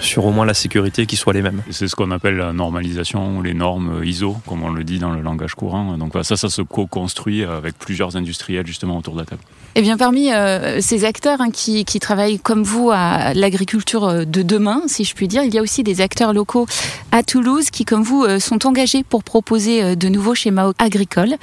sur 0.00 0.24
au 0.24 0.30
moins 0.30 0.46
la 0.46 0.54
sécurité 0.54 1.06
qui 1.06 1.16
soient 1.16 1.32
les 1.32 1.42
mêmes. 1.42 1.62
C'est 1.70 1.88
ce 1.88 1.96
qu'on 1.96 2.10
appelle 2.10 2.36
la 2.36 2.52
normalisation, 2.52 3.40
les 3.42 3.54
normes 3.54 4.02
ISO, 4.04 4.36
comme 4.46 4.62
on 4.62 4.70
le 4.70 4.84
dit 4.84 4.98
dans 4.98 5.12
le 5.12 5.20
langage 5.20 5.54
courant. 5.54 5.96
Donc 5.96 6.12
ça, 6.22 6.36
ça 6.36 6.48
se 6.48 6.62
co-construit 6.62 7.44
avec 7.44 7.78
plusieurs 7.78 8.16
industriels 8.16 8.66
justement 8.66 8.98
autour 8.98 9.14
de 9.14 9.20
la 9.20 9.26
table. 9.26 9.42
Et 9.76 9.80
eh 9.80 9.82
bien 9.82 9.96
parmi 9.96 10.32
euh, 10.32 10.80
ces 10.80 11.04
acteurs 11.04 11.40
hein, 11.40 11.50
qui, 11.50 11.84
qui, 11.84 11.98
travaillent 11.98 12.38
comme 12.38 12.62
vous 12.62 12.92
à 12.92 13.34
l'agriculture 13.34 14.04
euh, 14.04 14.24
de 14.24 14.42
demain, 14.42 14.82
si 14.86 15.02
je 15.02 15.16
puis 15.16 15.26
dire, 15.26 15.42
il 15.42 15.52
y 15.52 15.58
a 15.58 15.62
aussi 15.62 15.82
des 15.82 16.00
acteurs 16.00 16.32
locaux 16.32 16.68
à 17.10 17.24
Toulouse 17.24 17.70
qui, 17.70 17.84
comme 17.84 18.04
vous, 18.04 18.22
euh, 18.22 18.38
sont 18.38 18.68
engagés 18.68 19.02
pour 19.02 19.24
proposer 19.24 19.96
de 19.96 20.08
nouveaux 20.08 20.36
schémas 20.36 20.70
agricoles. 20.78 21.34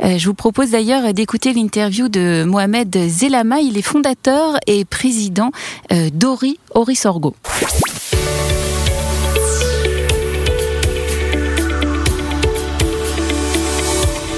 Je 0.00 0.26
vous 0.26 0.34
propose 0.34 0.70
d'ailleurs 0.70 1.14
d'écouter 1.14 1.52
l'interview 1.52 2.08
de 2.08 2.44
Mohamed 2.44 2.96
Zelama. 3.08 3.60
Il 3.60 3.78
est 3.78 3.82
fondateur 3.82 4.56
et 4.66 4.84
président 4.84 5.50
d'Ori 6.12 6.58
Orisorgo. 6.74 7.34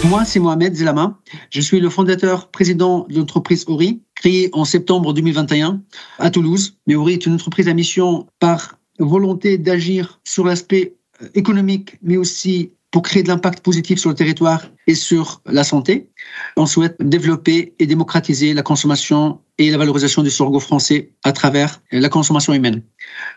Moi, 0.09 0.25
c'est 0.25 0.39
Mohamed 0.39 0.73
Zelama. 0.73 1.19
Je 1.51 1.61
suis 1.61 1.81
le 1.81 1.91
fondateur, 1.91 2.49
président 2.51 3.07
de 3.09 3.17
l'entreprise 3.17 3.65
Ori, 3.67 4.03
créée 4.15 4.51
en 4.53 4.65
septembre 4.65 5.13
2021 5.13 5.83
à 6.21 6.31
Toulouse. 6.31 6.77
Mais 6.87 6.95
Ori 6.95 7.15
est 7.15 7.27
une 7.27 7.35
entreprise 7.35 7.67
à 7.67 7.75
mission 7.75 8.27
par 8.39 8.79
volonté 9.01 9.59
d'agir 9.59 10.21
sur 10.23 10.45
l'aspect 10.45 10.95
euh, 11.23 11.29
économique, 11.35 11.99
mais 12.03 12.17
aussi 12.17 12.73
pour 12.97 13.03
créer 13.03 13.23
de 13.23 13.29
l'impact 13.29 13.61
positif 13.61 13.99
sur 13.99 14.09
le 14.09 14.17
territoire 14.17 14.71
et 14.87 14.95
sur 14.95 15.43
la 15.45 15.65
santé. 15.65 16.09
On 16.57 16.65
souhaite 16.65 16.97
développer 16.99 17.75
et 17.79 17.85
démocratiser 17.85 18.55
la 18.55 18.63
consommation 18.63 19.39
et 19.59 19.71
la 19.71 19.77
valorisation 19.77 20.23
du 20.23 20.31
sorgho 20.31 20.61
français 20.61 21.11
à 21.23 21.33
travers 21.33 21.83
la 21.93 22.09
consommation 22.09 22.55
humaine. 22.55 22.81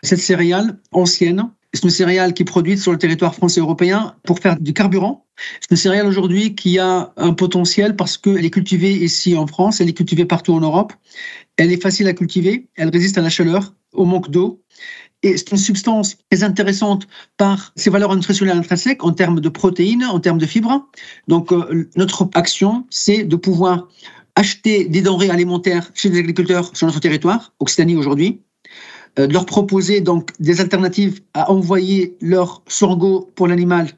Cette 0.02 0.20
céréale 0.20 0.78
ancienne 0.92 1.50
c'est 1.74 1.84
une 1.84 1.90
céréale 1.90 2.34
qui 2.34 2.42
est 2.42 2.46
produite 2.46 2.80
sur 2.80 2.90
le 2.90 2.98
territoire 2.98 3.34
français 3.34 3.60
européen 3.60 4.16
pour 4.24 4.38
faire 4.40 4.58
du 4.58 4.72
carburant. 4.72 5.26
C'est 5.60 5.70
une 5.70 5.76
céréale 5.76 6.06
aujourd'hui 6.06 6.54
qui 6.54 6.78
a 6.78 7.12
un 7.16 7.32
potentiel 7.32 7.96
parce 7.96 8.16
qu'elle 8.16 8.44
est 8.44 8.50
cultivée 8.50 8.92
ici 8.92 9.36
en 9.36 9.46
France, 9.46 9.80
elle 9.80 9.88
est 9.88 9.92
cultivée 9.92 10.24
partout 10.24 10.54
en 10.54 10.60
Europe. 10.60 10.92
Elle 11.58 11.70
est 11.70 11.80
facile 11.80 12.08
à 12.08 12.12
cultiver, 12.12 12.66
elle 12.76 12.88
résiste 12.88 13.18
à 13.18 13.20
la 13.20 13.28
chaleur, 13.28 13.74
au 13.92 14.04
manque 14.04 14.30
d'eau. 14.30 14.62
Et 15.22 15.36
c'est 15.36 15.50
une 15.50 15.58
substance 15.58 16.16
très 16.30 16.42
intéressante 16.42 17.06
par 17.36 17.72
ses 17.76 17.90
valeurs 17.90 18.14
nutritionnelles 18.14 18.56
intrinsèques 18.56 19.04
en 19.04 19.12
termes 19.12 19.40
de 19.40 19.48
protéines, 19.48 20.04
en 20.04 20.18
termes 20.18 20.38
de 20.38 20.46
fibres. 20.46 20.88
Donc, 21.28 21.52
euh, 21.52 21.88
notre 21.96 22.28
action, 22.34 22.86
c'est 22.88 23.24
de 23.24 23.36
pouvoir 23.36 23.88
acheter 24.36 24.84
des 24.84 25.02
denrées 25.02 25.28
alimentaires 25.28 25.90
chez 25.94 26.08
les 26.08 26.18
agriculteurs 26.20 26.74
sur 26.74 26.86
notre 26.86 27.00
territoire, 27.00 27.52
Occitanie 27.60 27.96
aujourd'hui, 27.96 28.40
euh, 29.18 29.26
de 29.26 29.32
leur 29.32 29.44
proposer 29.44 30.00
donc 30.00 30.30
des 30.40 30.60
alternatives 30.60 31.20
à 31.34 31.50
envoyer 31.50 32.16
leur 32.20 32.62
sorgho 32.66 33.30
pour 33.34 33.48
l'animal, 33.48 33.90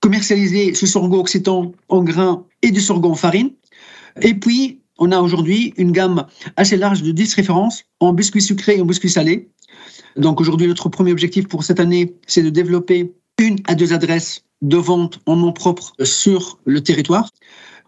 commercialiser 0.00 0.74
ce 0.74 0.86
sorgho 0.86 1.20
occitan 1.20 1.72
en 1.88 2.02
grains 2.02 2.44
et 2.62 2.70
du 2.70 2.80
sorgho 2.80 3.10
en 3.10 3.14
farine. 3.14 3.52
Et 4.20 4.34
puis, 4.34 4.80
on 4.98 5.12
a 5.12 5.20
aujourd'hui 5.20 5.72
une 5.76 5.92
gamme 5.92 6.26
assez 6.56 6.76
large 6.76 7.02
de 7.02 7.12
10 7.12 7.34
références 7.34 7.84
en 8.00 8.12
biscuits 8.12 8.42
sucrés 8.42 8.76
et 8.76 8.80
en 8.80 8.86
biscuits 8.86 9.10
salés 9.10 9.48
Donc 10.16 10.40
aujourd'hui, 10.40 10.66
notre 10.66 10.88
premier 10.88 11.12
objectif 11.12 11.46
pour 11.48 11.64
cette 11.64 11.80
année, 11.80 12.14
c'est 12.26 12.42
de 12.42 12.50
développer 12.50 13.12
une 13.38 13.58
à 13.66 13.74
deux 13.74 13.92
adresses 13.92 14.42
de 14.62 14.76
vente 14.76 15.20
en 15.26 15.36
nom 15.36 15.52
propre 15.52 15.92
sur 16.02 16.58
le 16.64 16.82
territoire. 16.82 17.28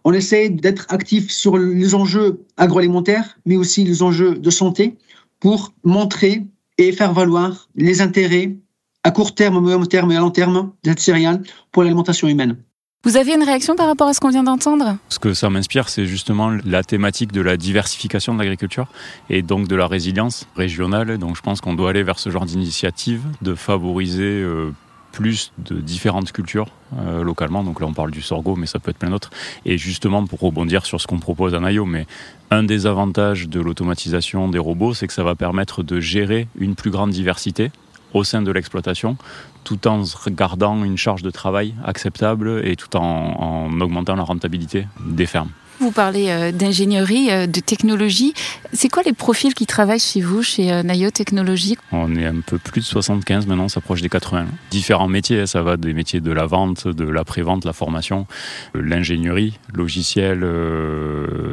On 0.04 0.12
essaie 0.12 0.49
d'être 0.49 0.87
actif 0.90 1.30
sur 1.30 1.56
les 1.56 1.94
enjeux 1.94 2.44
agroalimentaires, 2.56 3.38
mais 3.47 3.56
aussi 3.56 3.85
les 3.85 4.02
enjeux 4.02 4.35
de 4.35 4.50
santé 4.50 4.97
pour 5.40 5.73
montrer 5.85 6.44
et 6.76 6.92
faire 6.92 7.12
valoir 7.12 7.68
les 7.75 8.00
intérêts 8.00 8.56
à 9.04 9.11
court 9.11 9.35
terme, 9.35 9.61
moyen 9.61 9.80
terme 9.87 10.12
et 10.12 10.16
à 10.16 10.20
long 10.20 10.30
terme 10.30 10.73
de 10.85 10.90
cette 10.90 11.00
céréale 11.00 11.42
pour 11.73 11.82
l'alimentation 11.82 12.28
humaine. 12.28 12.62
Vous 13.05 13.17
avez 13.17 13.33
une 13.33 13.45
réaction 13.45 13.76
par 13.76 13.87
rapport 13.87 14.09
à 14.09 14.12
ce 14.12 14.19
qu'on 14.19 14.31
vient 14.31 14.43
d'entendre? 14.43 14.97
Ce 15.09 15.21
que 15.21 15.33
ça 15.33 15.49
m'inspire, 15.50 15.88
c'est 15.88 16.05
justement 16.05 16.50
la 16.64 16.83
thématique 16.83 17.31
de 17.31 17.40
la 17.40 17.57
diversification 17.57 18.35
de 18.35 18.40
l'agriculture 18.40 18.88
et 19.31 19.43
donc 19.43 19.69
de 19.69 19.76
la 19.76 19.87
résilience 19.87 20.49
régionale. 20.57 21.17
Donc 21.17 21.37
je 21.37 21.40
pense 21.40 21.61
qu'on 21.61 21.75
doit 21.75 21.90
aller 21.90 22.02
vers 22.02 22.19
ce 22.19 22.31
genre 22.31 22.45
d'initiative, 22.45 23.23
de 23.40 23.55
favoriser 23.55 24.25
euh, 24.25 24.73
plus 25.12 25.52
de 25.59 25.76
différentes 25.81 26.33
cultures 26.33 26.67
euh, 26.99 27.23
localement. 27.23 27.62
Donc 27.62 27.81
là, 27.81 27.87
on 27.87 27.93
parle 27.93 28.11
du 28.11 28.21
sorgho, 28.21 28.57
mais 28.57 28.67
ça 28.67 28.81
peut 28.81 28.90
être 28.90 28.99
plein 28.99 29.11
d'autres. 29.11 29.31
Et 29.64 29.78
justement, 29.78 30.26
pour 30.26 30.40
rebondir 30.40 30.85
sur 30.85 31.00
ce 31.00 31.07
qu'on 31.07 31.21
propose 31.21 31.55
à 31.55 31.61
Nayo, 31.61 31.85
mais 31.85 32.05
un 32.50 32.64
des 32.64 32.87
avantages 32.87 33.49
de 33.49 33.61
l'automatisation 33.61 34.49
des 34.49 34.59
robots, 34.59 34.93
c'est 34.93 35.07
que 35.07 35.12
ça 35.12 35.23
va 35.23 35.37
permettre 35.37 35.85
de 35.85 36.00
gérer 36.00 36.49
une 36.59 36.75
plus 36.75 36.90
grande 36.90 37.11
diversité 37.11 37.71
au 38.15 38.25
sein 38.25 38.43
de 38.43 38.50
l'exploitation, 38.50 39.17
tout 39.65 39.87
en 39.87 40.03
gardant 40.29 40.85
une 40.85 40.97
charge 40.97 41.23
de 41.23 41.31
travail 41.31 41.75
acceptable 41.85 42.62
et 42.65 42.77
tout 42.77 42.97
en, 42.97 43.03
en 43.03 43.81
augmentant 43.81 44.17
la 44.17 44.23
rentabilité 44.23 44.87
des 45.00 45.27
fermes. 45.27 45.50
Vous 45.80 45.92
parlez 45.92 46.28
euh, 46.28 46.50
d'ingénierie, 46.50 47.30
euh, 47.30 47.47
de 47.47 47.61
technologie. 47.61 48.35
C'est 48.73 48.88
quoi 48.88 49.04
les 49.04 49.12
profils 49.12 49.54
qui 49.54 49.64
travaillent 49.64 50.00
chez 50.00 50.20
vous, 50.20 50.42
chez 50.42 50.73
euh, 50.73 50.82
Nayo 50.82 51.11
Technologies? 51.11 51.76
On 51.92 52.16
est 52.16 52.26
un 52.26 52.40
peu 52.44 52.58
plus 52.58 52.80
de 52.80 52.87
75 52.87 53.47
maintenant, 53.47 53.64
on 53.64 53.68
s'approche 53.68 54.02
des 54.02 54.08
80. 54.08 54.47
Différents 54.73 55.06
métiers, 55.06 55.47
ça 55.47 55.62
va 55.62 55.76
des 55.76 55.94
métiers 55.94 56.20
de 56.20 56.32
la 56.32 56.47
vente, 56.47 56.88
de 56.88 57.04
l'après-vente, 57.04 57.64
la 57.64 57.73
formation, 57.73 58.26
l'ingénierie, 58.75 59.58
logiciel, 59.73 60.44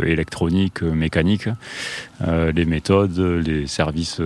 électronique, 0.05 0.81
mécanique, 0.81 1.47
les 2.25 2.65
méthodes, 2.65 3.17
les 3.45 3.67
services 3.67 4.21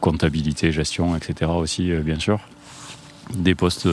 comptabilité, 0.00 0.72
gestion, 0.72 1.16
etc. 1.16 1.50
aussi, 1.54 1.92
bien 2.04 2.18
sûr. 2.18 2.40
Des 3.34 3.54
postes 3.54 3.88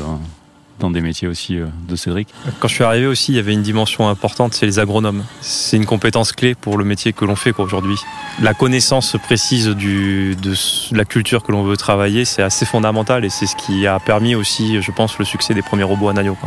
dans 0.79 0.91
des 0.91 1.01
métiers 1.01 1.27
aussi 1.27 1.57
euh, 1.57 1.65
de 1.87 1.95
Cédric 1.95 2.27
Quand 2.59 2.67
je 2.67 2.75
suis 2.75 2.83
arrivé 2.83 3.07
aussi, 3.07 3.31
il 3.31 3.35
y 3.35 3.39
avait 3.39 3.53
une 3.53 3.63
dimension 3.63 4.09
importante, 4.09 4.53
c'est 4.53 4.65
les 4.65 4.79
agronomes. 4.79 5.23
C'est 5.41 5.77
une 5.77 5.85
compétence 5.85 6.31
clé 6.31 6.55
pour 6.55 6.77
le 6.77 6.85
métier 6.85 7.13
que 7.13 7.25
l'on 7.25 7.35
fait 7.35 7.53
aujourd'hui. 7.59 7.97
La 8.41 8.53
connaissance 8.53 9.15
précise 9.23 9.67
du, 9.69 10.35
de 10.35 10.53
la 10.91 11.05
culture 11.05 11.43
que 11.43 11.51
l'on 11.51 11.63
veut 11.63 11.77
travailler, 11.77 12.25
c'est 12.25 12.43
assez 12.43 12.65
fondamental 12.65 13.25
et 13.25 13.29
c'est 13.29 13.47
ce 13.47 13.55
qui 13.55 13.87
a 13.87 13.99
permis 13.99 14.35
aussi, 14.35 14.81
je 14.81 14.91
pense, 14.91 15.17
le 15.17 15.25
succès 15.25 15.53
des 15.53 15.61
premiers 15.61 15.83
robots 15.83 16.09
à 16.09 16.13
Nayo. 16.13 16.37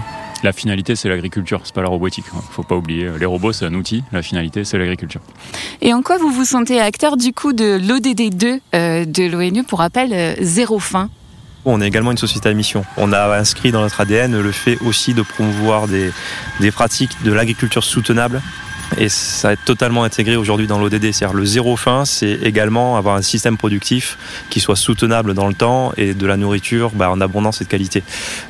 La 0.43 0.53
finalité, 0.53 0.97
c'est 0.97 1.09
l'agriculture, 1.09 1.61
c'est 1.65 1.75
pas 1.75 1.83
la 1.83 1.89
robotique. 1.89 2.25
Faut 2.51 2.63
pas 2.63 2.77
oublier. 2.77 3.11
Les 3.19 3.27
robots, 3.27 3.53
c'est 3.53 3.67
un 3.67 3.75
outil. 3.75 4.03
La 4.11 4.23
finalité, 4.23 4.65
c'est 4.65 4.79
l'agriculture. 4.79 5.21
Et 5.83 5.93
en 5.93 6.01
quoi 6.01 6.17
vous 6.17 6.31
vous 6.31 6.47
sentez 6.47 6.81
acteur 6.81 7.19
du 7.19 7.33
coup 7.35 7.53
de 7.53 7.79
l'ODD2 7.79 8.61
euh, 8.75 9.05
de 9.05 9.25
l'ONU 9.25 9.65
pour 9.65 9.81
rappel 9.81 10.13
euh, 10.13 10.35
zéro 10.41 10.79
fin? 10.79 11.11
On 11.64 11.81
est 11.81 11.87
également 11.87 12.11
une 12.11 12.19
société 12.19 12.49
à 12.49 12.55
mission. 12.55 12.85
On 12.97 13.12
a 13.12 13.37
inscrit 13.37 13.73
dans 13.73 13.83
notre 13.83 14.00
ADN 14.00 14.40
le 14.40 14.52
fait 14.52 14.79
aussi 14.83 15.14
de 15.14 15.23
promouvoir 15.23 15.88
des, 15.88 16.12
pratiques 16.73 17.23
de 17.25 17.33
l'agriculture 17.33 17.85
soutenable 17.85 18.40
et 18.99 19.09
ça 19.09 19.52
est 19.52 19.64
totalement 19.64 20.04
intégré 20.04 20.37
aujourd'hui 20.37 20.66
dans 20.66 20.78
l'ODD. 20.78 21.12
C'est-à-dire 21.12 21.35
le 21.35 21.44
zéro 21.44 21.76
fin, 21.76 22.04
c'est 22.04 22.32
également 22.42 22.97
avoir 22.97 23.16
un 23.16 23.23
système 23.23 23.56
productif 23.56 24.18
qui 24.50 24.61
soit 24.61 24.76
soutenable 24.76 25.35
dans 25.35 25.47
le 25.47 25.54
temps 25.54 25.92
et 25.97 26.14
de 26.14 26.26
la 26.26 26.37
nourriture 26.37 26.90
bah, 26.90 27.11
en 27.11 27.20
abondance 27.20 27.61
et 27.61 27.64
de 27.64 27.68
qualité. 27.68 28.02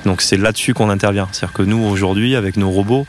Donc 0.05 0.23
c'est 0.23 0.37
là-dessus 0.37 0.75
qu'on 0.75 0.91
intervient. 0.91 1.29
C'est-à-dire 1.33 1.53
que 1.53 1.63
nous 1.63 1.85
aujourd'hui, 1.85 2.37
avec 2.37 2.57
nos 2.57 2.71
robots, 2.71 3.07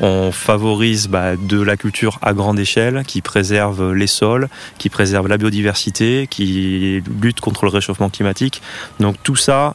on 0.00 0.32
favorise 0.32 1.08
bah, 1.08 1.36
de 1.36 1.60
la 1.60 1.76
culture 1.76 2.18
à 2.22 2.32
grande 2.32 2.58
échelle 2.58 3.02
qui 3.06 3.20
préserve 3.20 3.92
les 3.92 4.06
sols, 4.06 4.48
qui 4.78 4.88
préserve 4.88 5.28
la 5.28 5.38
biodiversité, 5.38 6.26
qui 6.28 7.02
lutte 7.20 7.40
contre 7.40 7.64
le 7.64 7.70
réchauffement 7.70 8.08
climatique. 8.08 8.62
Donc 9.00 9.16
tout 9.22 9.36
ça 9.36 9.74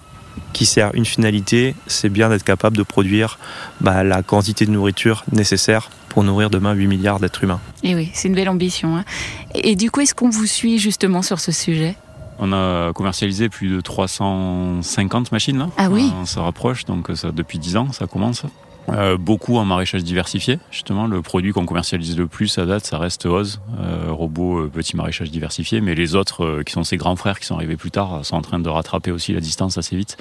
qui 0.54 0.66
sert 0.66 0.94
une 0.94 1.06
finalité, 1.06 1.76
c'est 1.88 2.10
bien 2.10 2.30
d'être 2.30 2.44
capable 2.44 2.78
de 2.78 2.84
produire 2.84 3.40
bah, 3.82 4.04
la 4.04 4.24
quantité 4.24 4.66
de 4.66 4.72
nourriture 4.72 5.24
nécessaire 5.32 5.90
pour 6.10 6.24
nourrir 6.24 6.50
demain 6.50 6.74
8 6.74 6.88
milliards 6.88 7.20
d'êtres 7.20 7.44
humains. 7.44 7.60
Et 7.84 7.96
oui, 7.96 8.10
c'est 8.14 8.28
une 8.28 8.36
belle 8.36 8.50
ambition. 8.50 8.98
Hein. 8.98 9.06
Et, 9.54 9.76
du 9.76 9.92
coup, 9.92 10.02
est-ce 10.02 10.16
qu'on 10.16 10.30
vous 10.30 10.46
suit 10.46 10.80
justement 10.80 11.22
sur 11.22 11.40
ce 11.40 11.52
sujet? 11.52 11.96
On 12.40 12.54
a 12.54 12.94
commercialisé 12.94 13.50
plus 13.50 13.70
de 13.70 13.82
350 13.82 15.32
machines 15.32 15.58
là. 15.58 15.70
Ah 15.78 15.90
oui. 15.90 16.12
On 16.20 16.26
se 16.26 16.40
rapproche, 16.40 16.86
donc 16.86 17.10
ça 17.16 17.32
depuis 17.32 17.58
10 17.58 17.78
ans, 17.78 17.92
ça 17.92 18.06
commence. 18.06 18.44
Euh, 18.90 19.18
beaucoup 19.18 19.58
en 19.58 19.66
maraîchage 19.66 20.04
diversifié, 20.04 20.60
justement. 20.72 21.08
Le 21.08 21.22
produit 21.22 21.52
qu'on 21.52 21.66
commercialise 21.66 22.18
le 22.18 22.28
plus 22.28 22.58
à 22.58 22.66
date, 22.66 22.86
ça 22.86 22.98
reste 22.98 23.26
Oz, 23.26 23.60
euh, 23.80 24.12
robot 24.12 24.60
euh, 24.60 24.68
petit 24.68 24.96
maraîchage 24.96 25.30
diversifié. 25.30 25.82
Mais 25.82 25.94
les 25.94 26.16
autres, 26.16 26.64
qui 26.64 26.74
sont 26.74 26.84
ses 26.84 26.98
grands 26.98 27.16
frères, 27.16 27.40
qui 27.40 27.46
sont 27.46 27.56
arrivés 27.56 27.76
plus 27.76 27.92
tard, 27.92 28.24
sont 28.24 28.36
en 28.36 28.42
train 28.42 28.60
de 28.60 28.70
rattraper 28.70 29.12
aussi 29.12 29.34
la 29.34 29.42
distance 29.42 29.78
assez 29.78 29.96
vite. 29.98 30.18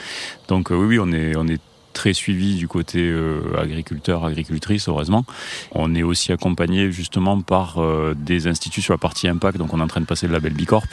Donc 0.49 0.71
oui, 0.71 0.77
oui, 0.77 0.99
on 0.99 1.13
est, 1.13 1.37
on 1.37 1.47
est 1.47 1.61
très 1.97 2.13
suivi 2.13 2.57
du 2.57 2.69
côté 2.69 3.01
euh, 3.01 3.41
agriculteur, 3.59 4.25
agricultrice, 4.27 4.87
heureusement. 4.87 5.25
On 5.73 5.95
est 5.95 6.03
aussi 6.03 6.31
accompagné 6.31 6.93
justement 6.93 7.41
par 7.41 7.79
euh, 7.79 8.15
des 8.15 8.49
instituts 8.49 8.83
sur 8.83 8.93
la 8.93 8.99
partie 8.99 9.27
impact, 9.27 9.57
donc 9.57 9.73
on 9.73 9.81
est 9.81 9.83
en 9.83 9.87
train 9.87 10.03
de 10.03 10.07
passer 10.07 10.27
le 10.27 10.35
label 10.35 10.53
Bicorp. 10.53 10.87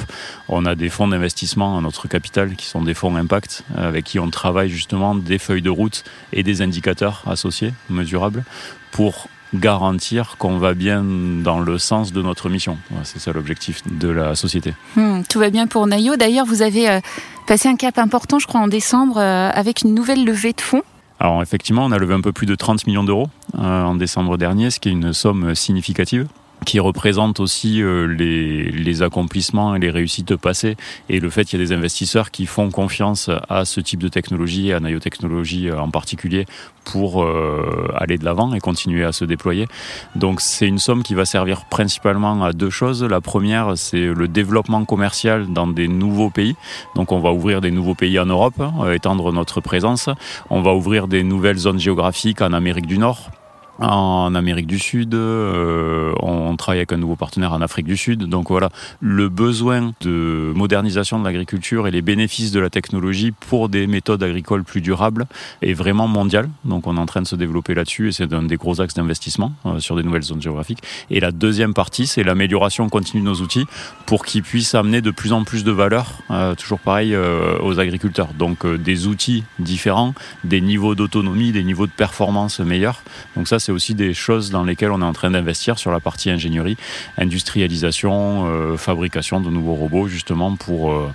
On 0.47 0.65
a 0.65 0.75
des 0.75 0.87
fonds 0.87 1.09
d'investissement 1.09 1.77
à 1.77 1.81
notre 1.81 2.07
capital 2.07 2.55
qui 2.55 2.65
sont 2.65 2.81
des 2.81 2.93
fonds 2.93 3.13
impact, 3.17 3.65
avec 3.75 4.05
qui 4.05 4.17
on 4.17 4.29
travaille 4.29 4.69
justement 4.69 5.13
des 5.13 5.39
feuilles 5.39 5.61
de 5.61 5.69
route 5.69 6.05
et 6.31 6.41
des 6.41 6.61
indicateurs 6.61 7.21
associés, 7.27 7.73
mesurables, 7.89 8.45
pour 8.91 9.27
garantir 9.53 10.37
qu'on 10.37 10.57
va 10.57 10.73
bien 10.73 11.03
dans 11.03 11.59
le 11.59 11.77
sens 11.77 12.13
de 12.13 12.21
notre 12.21 12.49
mission. 12.49 12.77
C'est 13.03 13.19
ça 13.19 13.33
l'objectif 13.33 13.81
de 13.91 14.07
la 14.07 14.35
société. 14.35 14.73
Hmm, 14.95 15.21
tout 15.29 15.39
va 15.39 15.49
bien 15.49 15.67
pour 15.67 15.85
Nayo. 15.85 16.15
D'ailleurs, 16.15 16.45
vous 16.45 16.61
avez 16.61 16.89
euh, 16.89 16.99
passé 17.45 17.67
un 17.67 17.75
cap 17.75 17.99
important, 17.99 18.39
je 18.39 18.47
crois, 18.47 18.61
en 18.61 18.69
décembre, 18.69 19.19
avec 19.19 19.81
une 19.81 19.93
nouvelle 19.93 20.23
levée 20.23 20.53
de 20.53 20.61
fonds. 20.61 20.81
Alors 21.23 21.41
effectivement, 21.41 21.85
on 21.85 21.91
a 21.93 21.97
levé 21.97 22.13
un 22.13 22.19
peu 22.19 22.33
plus 22.33 22.45
de 22.45 22.53
30 22.53 22.85
millions 22.85 23.05
d'euros 23.05 23.29
euh, 23.57 23.83
en 23.83 23.95
décembre 23.95 24.37
dernier, 24.37 24.69
ce 24.71 24.81
qui 24.81 24.89
est 24.89 24.91
une 24.91 25.13
somme 25.13 25.55
significative 25.55 26.27
qui 26.63 26.79
représente 26.79 27.39
aussi 27.39 27.81
euh, 27.81 28.05
les, 28.05 29.01
accomplissements 29.01 29.75
et 29.75 29.79
les 29.79 29.89
réussites 29.89 30.35
passées 30.35 30.75
et 31.09 31.19
le 31.19 31.29
fait 31.29 31.45
qu'il 31.45 31.59
y 31.59 31.63
a 31.63 31.65
des 31.65 31.73
investisseurs 31.73 32.31
qui 32.31 32.45
font 32.45 32.69
confiance 32.69 33.29
à 33.49 33.65
ce 33.65 33.81
type 33.81 34.01
de 34.01 34.07
technologie, 34.07 34.71
à 34.71 34.79
Technologies 34.99 35.69
euh, 35.69 35.79
en 35.79 35.89
particulier, 35.89 36.45
pour 36.85 37.23
euh, 37.23 37.91
aller 37.95 38.17
de 38.17 38.25
l'avant 38.25 38.53
et 38.53 38.59
continuer 38.59 39.03
à 39.03 39.11
se 39.11 39.25
déployer. 39.25 39.67
Donc 40.15 40.41
c'est 40.41 40.67
une 40.67 40.79
somme 40.79 41.03
qui 41.03 41.15
va 41.15 41.25
servir 41.25 41.65
principalement 41.65 42.43
à 42.43 42.53
deux 42.53 42.69
choses. 42.69 43.03
La 43.03 43.21
première, 43.21 43.77
c'est 43.77 44.05
le 44.05 44.27
développement 44.27 44.85
commercial 44.85 45.51
dans 45.51 45.67
des 45.67 45.87
nouveaux 45.87 46.29
pays. 46.29 46.55
Donc 46.95 47.11
on 47.11 47.19
va 47.19 47.31
ouvrir 47.31 47.61
des 47.61 47.71
nouveaux 47.71 47.95
pays 47.95 48.19
en 48.19 48.25
Europe, 48.25 48.61
étendre 48.93 49.33
notre 49.33 49.61
présence. 49.61 50.09
On 50.49 50.61
va 50.61 50.73
ouvrir 50.73 51.07
des 51.07 51.23
nouvelles 51.23 51.57
zones 51.57 51.79
géographiques 51.79 52.41
en 52.41 52.53
Amérique 52.53 52.87
du 52.87 52.97
Nord 52.97 53.31
en 53.79 54.35
Amérique 54.35 54.67
du 54.67 54.77
Sud, 54.77 55.15
euh, 55.15 56.13
on 56.21 56.55
travaille 56.55 56.79
avec 56.79 56.93
un 56.93 56.97
nouveau 56.97 57.15
partenaire 57.15 57.53
en 57.53 57.61
Afrique 57.61 57.85
du 57.85 57.97
Sud. 57.97 58.23
Donc 58.25 58.49
voilà, 58.49 58.69
le 59.01 59.29
besoin 59.29 59.93
de 60.01 60.51
modernisation 60.55 61.19
de 61.19 61.25
l'agriculture 61.25 61.87
et 61.87 61.91
les 61.91 62.01
bénéfices 62.01 62.51
de 62.51 62.59
la 62.59 62.69
technologie 62.69 63.31
pour 63.31 63.69
des 63.69 63.87
méthodes 63.87 64.21
agricoles 64.21 64.63
plus 64.63 64.81
durables 64.81 65.25
est 65.61 65.73
vraiment 65.73 66.07
mondial. 66.07 66.49
Donc 66.65 66.85
on 66.85 66.97
est 66.97 66.99
en 66.99 67.05
train 67.05 67.21
de 67.21 67.27
se 67.27 67.35
développer 67.35 67.73
là-dessus 67.73 68.09
et 68.09 68.11
c'est 68.11 68.31
un 68.31 68.43
des 68.43 68.57
gros 68.57 68.79
axes 68.79 68.93
d'investissement 68.93 69.53
euh, 69.65 69.79
sur 69.79 69.95
des 69.95 70.03
nouvelles 70.03 70.23
zones 70.23 70.41
géographiques. 70.41 70.83
Et 71.09 71.19
la 71.19 71.31
deuxième 71.31 71.73
partie, 71.73 72.05
c'est 72.05 72.23
l'amélioration 72.23 72.89
continue 72.89 73.23
de 73.23 73.27
nos 73.27 73.41
outils 73.41 73.65
pour 74.05 74.23
qu'ils 74.23 74.43
puissent 74.43 74.75
amener 74.75 75.01
de 75.01 75.09
plus 75.09 75.33
en 75.33 75.43
plus 75.43 75.63
de 75.63 75.71
valeur, 75.71 76.19
euh, 76.29 76.53
toujours 76.55 76.79
pareil, 76.79 77.15
aux 77.15 77.79
agriculteurs. 77.79 78.29
Donc 78.37 78.65
des 78.65 79.07
outils 79.07 79.43
différents, 79.59 80.13
des 80.43 80.61
niveaux 80.61 80.95
d'autonomie, 80.95 81.51
des 81.51 81.63
niveaux 81.63 81.87
de 81.87 81.91
performance 81.91 82.59
meilleurs. 82.59 83.01
Donc 83.35 83.47
ça, 83.47 83.59
c'est 83.63 83.71
aussi 83.71 83.95
des 83.95 84.13
choses 84.13 84.51
dans 84.51 84.63
lesquelles 84.63 84.91
on 84.91 85.01
est 85.01 85.05
en 85.05 85.13
train 85.13 85.31
d'investir 85.31 85.79
sur 85.79 85.91
la 85.91 85.99
partie 85.99 86.29
ingénierie, 86.29 86.77
industrialisation, 87.17 88.45
euh, 88.45 88.77
fabrication 88.77 89.39
de 89.39 89.49
nouveaux 89.49 89.75
robots, 89.75 90.07
justement 90.07 90.55
pour 90.55 90.91
euh, 90.91 91.09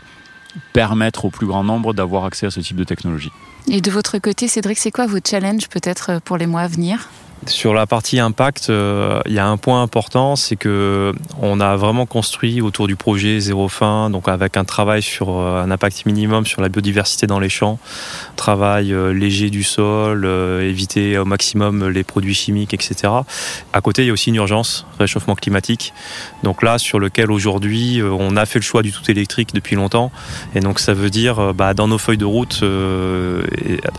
permettre 0.72 1.26
au 1.26 1.30
plus 1.30 1.46
grand 1.46 1.62
nombre 1.62 1.92
d'avoir 1.92 2.24
accès 2.24 2.46
à 2.46 2.50
ce 2.50 2.60
type 2.60 2.76
de 2.76 2.84
technologie. 2.84 3.30
Et 3.68 3.80
de 3.80 3.90
votre 3.90 4.18
côté, 4.18 4.48
Cédric, 4.48 4.78
c'est 4.78 4.90
quoi 4.90 5.06
vos 5.06 5.18
challenges 5.24 5.68
peut-être 5.68 6.20
pour 6.24 6.38
les 6.38 6.46
mois 6.46 6.62
à 6.62 6.68
venir? 6.68 7.08
Sur 7.46 7.72
la 7.72 7.86
partie 7.86 8.18
impact, 8.18 8.68
euh, 8.68 9.20
il 9.26 9.32
y 9.32 9.38
a 9.38 9.46
un 9.46 9.56
point 9.56 9.82
important, 9.82 10.36
c'est 10.36 10.56
que 10.56 11.12
on 11.40 11.60
a 11.60 11.76
vraiment 11.76 12.04
construit 12.04 12.60
autour 12.60 12.88
du 12.88 12.96
projet 12.96 13.40
zéro 13.40 13.68
fin, 13.68 14.10
donc 14.10 14.28
avec 14.28 14.56
un 14.56 14.64
travail 14.64 15.02
sur 15.02 15.30
euh, 15.30 15.62
un 15.62 15.70
impact 15.70 16.04
minimum 16.04 16.44
sur 16.46 16.60
la 16.60 16.68
biodiversité 16.68 17.26
dans 17.26 17.38
les 17.38 17.48
champs, 17.48 17.78
travail 18.36 18.92
euh, 18.92 19.12
léger 19.12 19.50
du 19.50 19.62
sol, 19.62 20.26
éviter 20.62 21.16
au 21.16 21.24
maximum 21.24 21.88
les 21.88 22.04
produits 22.04 22.34
chimiques, 22.34 22.74
etc. 22.74 23.12
À 23.72 23.80
côté, 23.80 24.02
il 24.02 24.06
y 24.08 24.10
a 24.10 24.12
aussi 24.12 24.30
une 24.30 24.36
urgence, 24.36 24.86
réchauffement 24.98 25.34
climatique. 25.34 25.94
Donc 26.42 26.62
là, 26.62 26.78
sur 26.78 26.98
lequel 26.98 27.30
aujourd'hui, 27.30 28.02
on 28.02 28.36
a 28.36 28.46
fait 28.46 28.58
le 28.58 28.64
choix 28.64 28.82
du 28.82 28.92
tout 28.92 29.08
électrique 29.10 29.54
depuis 29.54 29.76
longtemps, 29.76 30.10
et 30.54 30.60
donc 30.60 30.80
ça 30.80 30.92
veut 30.92 31.10
dire 31.10 31.54
bah, 31.54 31.72
dans 31.72 31.88
nos 31.88 31.98
feuilles 31.98 32.18
de 32.18 32.24
route 32.24 32.62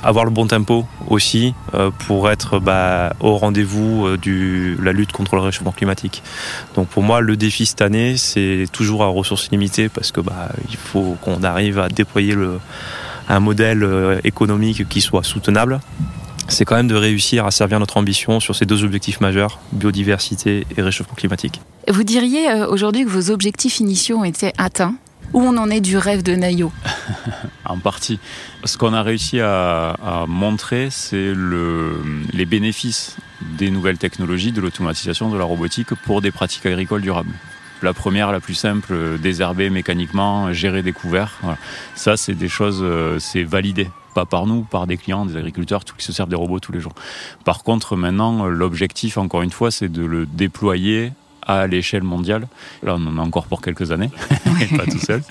avoir 0.04 0.26
le 0.26 0.32
bon 0.32 0.46
tempo 0.46 0.86
aussi 1.10 1.54
pour 2.08 2.30
être 2.30 2.60
bah, 2.60 3.14
au 3.20 3.38
rendez-vous 3.38 4.06
euh, 4.06 4.18
de 4.18 4.82
la 4.82 4.94
lutte 4.94 5.12
contre 5.12 5.36
le 5.36 5.42
réchauffement 5.42 5.72
climatique. 5.72 6.24
Donc 6.76 6.88
pour 6.88 7.04
moi, 7.04 7.22
le 7.22 7.36
défi 7.36 7.66
cette 7.66 7.82
année, 7.82 8.18
c'est 8.18 8.66
toujours 8.72 9.04
à 9.04 9.08
ressources 9.08 9.50
limitées 9.52 9.90
parce 9.90 10.12
que 10.12 10.22
bah, 10.22 10.50
il 10.70 10.78
faut 10.78 11.18
qu'on 11.22 11.44
arrive 11.44 11.80
à 11.80 11.90
déployer 11.90 12.36
un 13.28 13.40
modèle 13.40 13.84
euh, 13.84 14.20
économique 14.24 14.88
qui 14.88 15.02
soit 15.02 15.24
soutenable. 15.24 15.80
C'est 16.48 16.66
quand 16.66 16.76
même 16.76 16.88
de 16.88 16.96
réussir 16.96 17.46
à 17.46 17.52
servir 17.52 17.80
notre 17.80 17.98
ambition 17.98 18.40
sur 18.40 18.56
ces 18.56 18.66
deux 18.66 18.84
objectifs 18.84 19.22
majeurs, 19.22 19.60
biodiversité 19.72 20.66
et 20.76 20.82
réchauffement 20.82 21.14
climatique. 21.16 21.62
Vous 21.88 22.04
diriez 22.04 22.50
euh, 22.50 22.68
aujourd'hui 22.68 23.06
que 23.06 23.10
vos 23.10 23.30
objectifs 23.30 23.80
initiaux 23.80 24.18
ont 24.18 24.24
été 24.24 24.52
atteints 24.58 24.96
où 25.34 25.42
on 25.42 25.58
en 25.58 25.70
est 25.70 25.82
du 25.82 25.98
rêve 25.98 26.24
de 26.24 26.34
Nayo 26.34 26.72
En 27.66 27.78
partie. 27.78 28.20
Ce 28.64 28.78
qu'on 28.78 28.94
a 28.94 29.04
réussi 29.04 29.40
à, 29.40 30.26
montrer, 30.28 30.90
c'est 30.90 31.34
le, 31.34 32.02
les 32.34 32.46
bénéfices 32.46 33.18
des 33.42 33.70
nouvelles 33.70 33.98
technologies, 33.98 34.52
de 34.52 34.62
l'automatisation, 34.62 35.30
de 35.30 35.38
la 35.38 35.44
robotique 35.44 35.94
pour 36.06 36.22
des 36.22 36.32
pratiques 36.32 36.66
agricoles 36.66 37.02
durables. 37.02 37.34
La 37.82 37.94
première, 37.94 38.32
la 38.32 38.42
plus 38.42 38.56
simple, 38.56 39.18
désherber 39.20 39.70
mécaniquement, 39.70 40.52
gérer 40.52 40.84
des 40.84 40.92
couverts. 40.92 41.40
Ça, 41.96 42.18
c'est 42.18 42.34
des 42.34 42.50
choses, 42.50 42.82
euh, 42.82 43.20
c'est 43.20 43.44
validé. 43.44 43.90
Pas 44.16 44.26
par 44.26 44.48
nous, 44.48 44.64
par 44.64 44.88
des 44.88 44.98
clients, 44.98 45.26
des 45.26 45.38
agriculteurs, 45.38 45.86
tous 45.86 45.96
qui 45.96 46.04
se 46.04 46.12
servent 46.12 46.30
des 46.30 46.36
robots 46.36 46.60
tous 46.60 46.74
les 46.74 46.82
jours. 46.82 46.94
Par 47.46 47.64
contre, 47.64 47.96
maintenant, 47.96 48.48
l'objectif, 48.48 49.18
encore 49.18 49.44
une 49.44 49.52
fois, 49.52 49.72
c'est 49.72 49.90
de 49.90 50.04
le 50.04 50.26
déployer 50.26 51.14
à 51.46 51.68
l'échelle 51.68 52.04
mondiale. 52.04 52.48
Là, 52.84 52.96
on 52.98 53.08
en 53.08 53.18
a 53.18 53.22
encore 53.22 53.46
pour 53.46 53.62
quelques 53.62 53.92
années, 53.92 54.10
pas 54.78 54.86
tout 54.86 55.00
seul. 55.00 55.24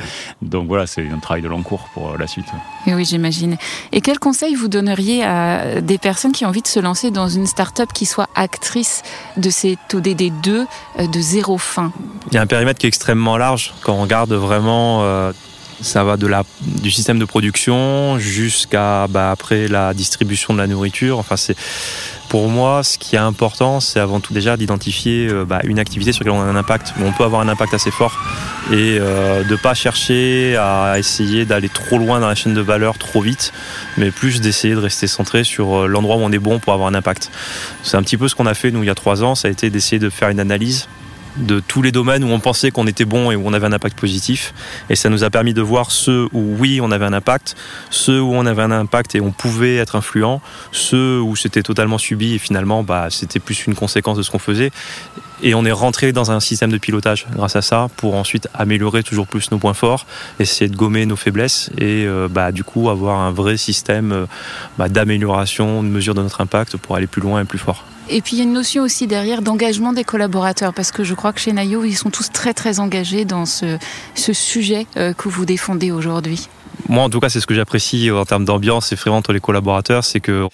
Donc 0.43 0.67
voilà, 0.67 0.87
c'est 0.87 1.09
un 1.09 1.19
travail 1.19 1.43
de 1.43 1.49
long 1.49 1.63
cours 1.63 1.89
pour 1.95 2.17
la 2.17 2.27
suite. 2.27 2.47
Et 2.87 2.95
oui, 2.95 3.05
j'imagine. 3.05 3.57
Et 3.93 4.01
quel 4.01 4.19
conseil 4.19 4.55
vous 4.55 4.69
donneriez 4.69 5.25
à 5.25 5.81
des 5.81 5.99
personnes 5.99 6.33
qui 6.33 6.45
ont 6.45 6.49
envie 6.49 6.63
de 6.63 6.69
se 6.69 6.81
lancer 6.81 7.11
dans 7.11 7.29
une 7.29 7.47
start-up 7.47 7.91
qui 7.93 8.07
soit 8.07 8.29
actrice 8.35 9.03
de 9.37 9.51
ces 9.51 9.77
TODD2 9.89 10.49
euh, 10.49 11.07
de 11.07 11.21
zéro 11.21 11.59
fin? 11.59 11.93
Il 12.29 12.35
y 12.35 12.39
a 12.39 12.43
un 12.43 12.47
périmètre 12.47 12.79
qui 12.79 12.87
est 12.87 12.89
extrêmement 12.89 13.37
large 13.37 13.75
quand 13.83 13.95
on 13.95 14.03
regarde 14.03 14.33
vraiment. 14.33 15.03
Euh, 15.03 15.33
ça 15.81 16.03
va 16.05 16.17
de 16.17 16.27
la, 16.27 16.43
du 16.61 16.91
système 16.91 17.19
de 17.19 17.25
production 17.25 18.19
jusqu'à 18.19 19.07
bah, 19.09 19.31
après 19.31 19.69
la 19.69 19.95
distribution 19.95 20.53
de 20.55 20.59
la 20.59 20.67
nourriture. 20.67 21.19
Enfin, 21.19 21.37
c'est 21.37 21.57
pour 22.29 22.49
moi, 22.49 22.83
ce 22.83 22.99
qui 22.99 23.17
est 23.17 23.19
important, 23.19 23.81
c'est 23.81 24.01
avant 24.01 24.21
tout 24.21 24.35
déjà 24.35 24.57
d'identifier 24.57 25.29
euh, 25.29 25.45
bah, 25.45 25.61
une 25.65 25.79
activité 25.79 26.13
sur 26.13 26.25
laquelle 26.25 26.39
on 26.39 26.43
a 26.43 26.47
un 26.47 26.57
impact, 26.57 26.93
où 26.99 27.05
on 27.05 27.13
peut 27.13 27.25
avoir 27.25 27.41
un 27.41 27.49
impact 27.49 27.75
assez 27.75 27.91
fort, 27.91 28.19
et 28.71 28.99
euh, 29.01 29.45
de 29.45 29.53
ne 29.53 29.57
pas 29.57 29.75
chercher 29.75 30.57
à 30.57 30.99
essayer 30.99 31.47
d'aller 31.47 31.69
trop 31.69 31.99
loin 31.99 32.21
dans 32.21 32.29
la 32.29 32.35
chaîne 32.35 32.55
de 32.55 32.61
valeur 32.61 32.99
trop 32.99 33.23
vite, 33.23 33.53
mais 33.97 34.11
plus 34.11 34.41
d'essayer 34.41 34.75
de 34.75 34.81
rester 34.81 35.07
centré 35.07 35.43
sur 35.43 35.85
euh, 35.85 35.87
l'endroit 35.87 36.17
où 36.17 36.21
on 36.21 36.33
est 36.33 36.39
bon 36.39 36.59
pour 36.59 36.75
avoir 36.75 36.89
un 36.89 36.95
impact. 36.95 37.31
C'est 37.83 37.97
un 37.97 38.03
petit 38.03 38.17
peu 38.17 38.29
ce 38.29 38.35
qu'on 38.35 38.47
a 38.47 38.55
fait 38.55 38.71
nous 38.71 38.83
il 38.83 38.87
y 38.87 38.91
a 38.91 38.95
trois 38.95 39.25
ans, 39.25 39.35
ça 39.35 39.49
a 39.49 39.51
été 39.51 39.71
d'essayer 39.71 39.99
de 39.99 40.11
faire 40.11 40.29
une 40.29 40.41
analyse 40.41 40.87
de 41.39 41.61
tous 41.61 41.83
les 41.83 41.93
domaines 41.93 42.25
où 42.25 42.29
on 42.29 42.41
pensait 42.41 42.71
qu'on 42.71 42.87
était 42.87 43.05
bon 43.05 43.31
et 43.31 43.37
où 43.37 43.43
on 43.45 43.53
avait 43.53 43.67
un 43.67 43.73
impact 43.73 43.99
positif. 43.99 44.55
Et 44.91 44.97
ça 44.97 45.09
nous 45.09 45.25
a 45.25 45.31
permis 45.31 45.55
de 45.55 45.63
voir 45.63 45.91
ceux 45.91 46.29
où 46.33 46.57
oui, 46.59 46.81
on 46.83 46.91
avait 46.91 47.05
un 47.05 47.13
impact, 47.13 47.57
ceux 47.91 48.21
où 48.21 48.35
on 48.35 48.47
avait 48.47 48.63
un 48.63 48.71
impact 48.71 49.15
et 49.15 49.21
on 49.21 49.31
pouvait 49.31 49.77
être 49.77 49.97
influent, 49.97 50.41
ceux 50.73 51.21
où 51.21 51.37
c'était 51.37 51.63
totalement 51.63 51.99
subi 51.99 52.35
et 52.35 52.39
finalement 52.39 52.83
bah, 52.83 53.09
c'était 53.11 53.41
plus 53.41 53.67
une 53.67 53.75
conséquence 53.75 54.17
de 54.17 54.23
ce 54.23 54.31
qu'on 54.31 54.39
faisait. 54.39 54.71
Et 55.41 55.55
on 55.55 55.65
est 55.65 55.73
rentré 55.73 56.13
dans 56.13 56.33
un 56.33 56.41
système 56.41 56.73
de 56.73 56.79
pilotage 56.79 57.27
grâce 57.33 57.55
à 57.55 57.63
ça 57.63 57.89
pour 57.97 58.17
ensuite 58.17 58.49
améliorer 58.55 59.05
toujours 59.05 59.29
plus 59.29 59.53
nos 59.53 59.59
points 59.59 59.75
forts, 59.75 60.05
essayer 60.41 60.69
de 60.69 60.77
gommer 60.77 61.07
nos 61.07 61.15
faiblesses 61.15 61.71
et 61.79 62.07
euh, 62.07 62.27
bah, 62.29 62.51
du 62.51 62.65
coup 62.65 62.91
avoir 62.91 63.21
un 63.21 63.31
vrai 63.31 63.57
système 63.57 64.11
euh, 64.11 64.27
bah, 64.79 64.89
d'amélioration, 64.89 65.85
de 65.85 65.89
mesure 65.89 66.15
de 66.15 66.23
notre 66.23 66.41
impact 66.41 66.77
pour 66.77 66.97
aller 66.97 67.07
plus 67.07 67.23
loin 67.23 67.41
et 67.41 67.45
plus 67.45 67.59
fort. 67.59 67.85
Et 68.11 68.23
puis 68.23 68.37
il 68.37 68.39
y 68.39 68.41
a 68.41 68.45
une 68.45 68.55
notion 68.55 68.83
aussi 68.83 69.07
derrière 69.07 69.43
d'engagement 69.43 69.93
des 69.93 70.05
collaborateurs, 70.05 70.73
parce 70.73 70.93
que 70.93 71.05
je 71.05 71.15
crois 71.15 71.33
que 71.33 71.41
chez 71.41 71.53
Nayo, 71.53 71.85
ils 71.85 71.95
sont 71.95 72.11
tous 72.11 72.31
très 72.31 72.55
très 72.55 72.81
engagés 72.81 73.25
dans 73.25 73.45
ce, 73.45 73.79
ce 74.15 74.33
sujet 74.33 74.87
euh, 74.97 75.13
que 75.13 75.29
vous 75.29 75.45
défendez 75.45 75.91
aujourd'hui. 75.91 76.49
Moi, 76.89 77.03
en 77.03 77.11
tout 77.11 77.21
cas, 77.21 77.29
c'est 77.29 77.41
ce 77.41 77.47
que 77.47 77.55
j'apprécie 77.55 78.11
en 78.11 78.25
termes 78.25 78.45
d'ambiance 78.45 78.93
et 78.93 78.95
vraiment 78.95 79.19
entre 79.19 79.33
les 79.33 79.41
collaborateurs, 79.41 80.05
c'est 80.05 80.21
que 80.21 80.49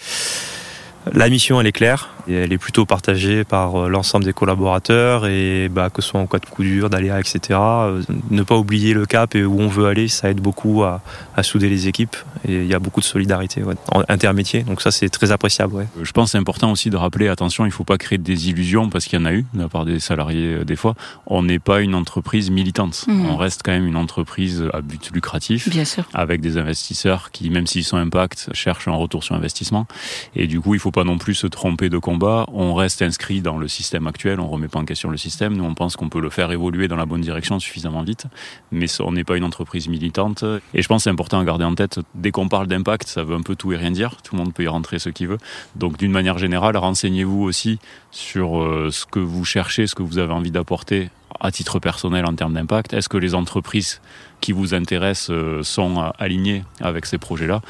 la 1.12 1.28
mission, 1.28 1.60
elle 1.60 1.66
est 1.66 1.72
claire. 1.72 2.13
Et 2.28 2.34
elle 2.34 2.52
est 2.52 2.58
plutôt 2.58 2.86
partagée 2.86 3.44
par 3.44 3.84
euh, 3.84 3.88
l'ensemble 3.88 4.24
des 4.24 4.32
collaborateurs 4.32 5.26
et 5.26 5.68
bah, 5.68 5.90
que 5.90 6.02
ce 6.02 6.10
soit 6.10 6.20
en 6.20 6.26
cas 6.26 6.38
de 6.38 6.46
coup 6.46 6.62
dur, 6.62 6.90
d'aléa, 6.90 7.20
etc. 7.20 7.40
Euh, 7.50 8.02
ne 8.30 8.42
pas 8.42 8.56
oublier 8.56 8.94
le 8.94 9.06
cap 9.06 9.34
et 9.34 9.44
où 9.44 9.60
on 9.60 9.68
veut 9.68 9.86
aller, 9.86 10.08
ça 10.08 10.30
aide 10.30 10.40
beaucoup 10.40 10.84
à, 10.84 11.00
souder 11.42 11.68
les 11.68 11.88
équipes 11.88 12.16
et 12.48 12.54
il 12.56 12.66
y 12.66 12.74
a 12.74 12.78
beaucoup 12.78 13.00
de 13.00 13.04
solidarité 13.04 13.62
ouais, 13.62 13.74
intermétier. 14.08 14.62
Donc 14.62 14.80
ça, 14.80 14.90
c'est 14.90 15.08
très 15.08 15.32
appréciable. 15.32 15.74
Ouais. 15.74 15.86
Je 16.02 16.12
pense 16.12 16.32
c'est 16.32 16.38
important 16.38 16.72
aussi 16.72 16.90
de 16.90 16.96
rappeler, 16.96 17.28
attention, 17.28 17.64
il 17.64 17.68
ne 17.68 17.72
faut 17.72 17.84
pas 17.84 17.98
créer 17.98 18.18
des 18.18 18.48
illusions 18.48 18.88
parce 18.88 19.04
qu'il 19.04 19.18
y 19.18 19.22
en 19.22 19.26
a 19.26 19.32
eu 19.32 19.44
de 19.52 19.62
la 19.62 19.68
part 19.68 19.84
des 19.84 20.00
salariés 20.00 20.54
euh, 20.54 20.64
des 20.64 20.76
fois. 20.76 20.94
On 21.26 21.42
n'est 21.42 21.58
pas 21.58 21.80
une 21.80 21.94
entreprise 21.94 22.50
militante. 22.50 23.04
Mmh. 23.06 23.26
On 23.26 23.36
reste 23.36 23.62
quand 23.64 23.72
même 23.72 23.86
une 23.86 23.96
entreprise 23.96 24.64
à 24.72 24.80
but 24.80 25.10
lucratif. 25.12 25.68
Bien 25.68 25.84
sûr. 25.84 26.04
Avec 26.14 26.40
des 26.40 26.58
investisseurs 26.58 27.30
qui, 27.30 27.50
même 27.50 27.66
s'ils 27.66 27.84
sont 27.84 27.96
impact, 27.96 28.48
cherchent 28.52 28.88
un 28.88 28.94
retour 28.94 29.22
sur 29.22 29.34
investissement. 29.34 29.86
Et 30.34 30.46
du 30.46 30.60
coup, 30.60 30.74
il 30.74 30.78
ne 30.78 30.82
faut 30.82 30.90
pas 30.90 31.04
non 31.04 31.18
plus 31.18 31.34
se 31.34 31.46
tromper 31.46 31.88
de 31.88 31.98
on 32.22 32.74
reste 32.74 33.02
inscrit 33.02 33.40
dans 33.40 33.58
le 33.58 33.68
système 33.68 34.06
actuel, 34.06 34.40
on 34.40 34.48
remet 34.48 34.68
pas 34.68 34.78
en 34.78 34.84
question 34.84 35.10
le 35.10 35.16
système. 35.16 35.56
Nous, 35.56 35.64
on 35.64 35.74
pense 35.74 35.96
qu'on 35.96 36.08
peut 36.08 36.20
le 36.20 36.30
faire 36.30 36.50
évoluer 36.52 36.88
dans 36.88 36.96
la 36.96 37.06
bonne 37.06 37.20
direction 37.20 37.58
suffisamment 37.58 38.02
vite, 38.02 38.26
mais 38.72 38.86
on 39.00 39.12
n'est 39.12 39.24
pas 39.24 39.36
une 39.36 39.44
entreprise 39.44 39.88
militante. 39.88 40.44
Et 40.74 40.82
je 40.82 40.88
pense 40.88 41.00
que 41.00 41.04
c'est 41.04 41.10
important 41.10 41.38
à 41.38 41.44
garder 41.44 41.64
en 41.64 41.74
tête, 41.74 42.00
dès 42.14 42.30
qu'on 42.30 42.48
parle 42.48 42.66
d'impact, 42.66 43.08
ça 43.08 43.24
veut 43.24 43.34
un 43.34 43.42
peu 43.42 43.56
tout 43.56 43.72
et 43.72 43.76
rien 43.76 43.90
dire. 43.90 44.16
Tout 44.22 44.36
le 44.36 44.42
monde 44.42 44.54
peut 44.54 44.64
y 44.64 44.68
rentrer 44.68 44.98
ce 44.98 45.08
qu'il 45.08 45.28
veut. 45.28 45.38
Donc, 45.76 45.96
d'une 45.96 46.12
manière 46.12 46.38
générale, 46.38 46.76
renseignez-vous 46.76 47.42
aussi 47.42 47.78
sur 48.10 48.60
euh, 48.60 48.90
ce 48.90 49.06
que 49.06 49.18
vous 49.18 49.44
cherchez, 49.44 49.86
ce 49.86 49.94
que 49.94 50.02
vous 50.02 50.18
avez 50.18 50.32
envie 50.32 50.50
d'apporter 50.50 51.10
à 51.40 51.50
titre 51.50 51.78
personnel 51.78 52.24
en 52.26 52.34
termes 52.34 52.54
d'impact 52.54 52.92
Est-ce 52.92 53.08
que 53.08 53.16
les 53.16 53.34
entreprises 53.34 54.00
qui 54.40 54.52
vous 54.52 54.74
intéressent 54.74 55.30
euh, 55.30 55.62
sont 55.62 56.12
alignées 56.18 56.64
avec 56.80 57.06
ces 57.06 57.18
projets-là? 57.18 57.60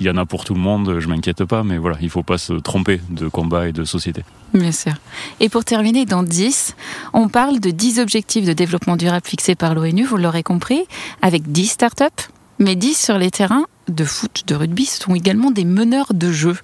Il 0.00 0.06
y 0.06 0.10
en 0.10 0.16
a 0.16 0.24
pour 0.24 0.44
tout 0.44 0.54
le 0.54 0.60
monde, 0.60 0.98
je 0.98 1.08
m'inquiète 1.08 1.44
pas, 1.44 1.62
mais 1.62 1.76
voilà, 1.76 1.98
il 2.00 2.08
faut 2.08 2.22
pas 2.22 2.38
se 2.38 2.54
tromper 2.54 3.00
de 3.10 3.28
combat 3.28 3.68
et 3.68 3.72
de 3.72 3.84
société. 3.84 4.24
Bien 4.54 4.72
sûr. 4.72 4.94
Et 5.40 5.48
pour 5.48 5.64
terminer, 5.64 6.06
dans 6.06 6.22
10, 6.22 6.74
on 7.12 7.28
parle 7.28 7.60
de 7.60 7.70
10 7.70 8.00
objectifs 8.00 8.46
de 8.46 8.54
développement 8.54 8.96
durable 8.96 9.26
fixés 9.26 9.54
par 9.54 9.74
l'ONU, 9.74 10.04
vous 10.04 10.16
l'aurez 10.16 10.42
compris, 10.42 10.84
avec 11.20 11.52
10 11.52 11.66
startups, 11.66 12.04
mais 12.58 12.76
10 12.76 12.94
sur 12.94 13.18
les 13.18 13.30
terrains 13.30 13.66
de 13.88 14.04
foot, 14.04 14.44
de 14.46 14.54
rugby, 14.54 14.86
ce 14.86 15.02
sont 15.02 15.14
également 15.14 15.50
des 15.50 15.64
meneurs 15.64 16.14
de 16.14 16.32
jeu. 16.32 16.56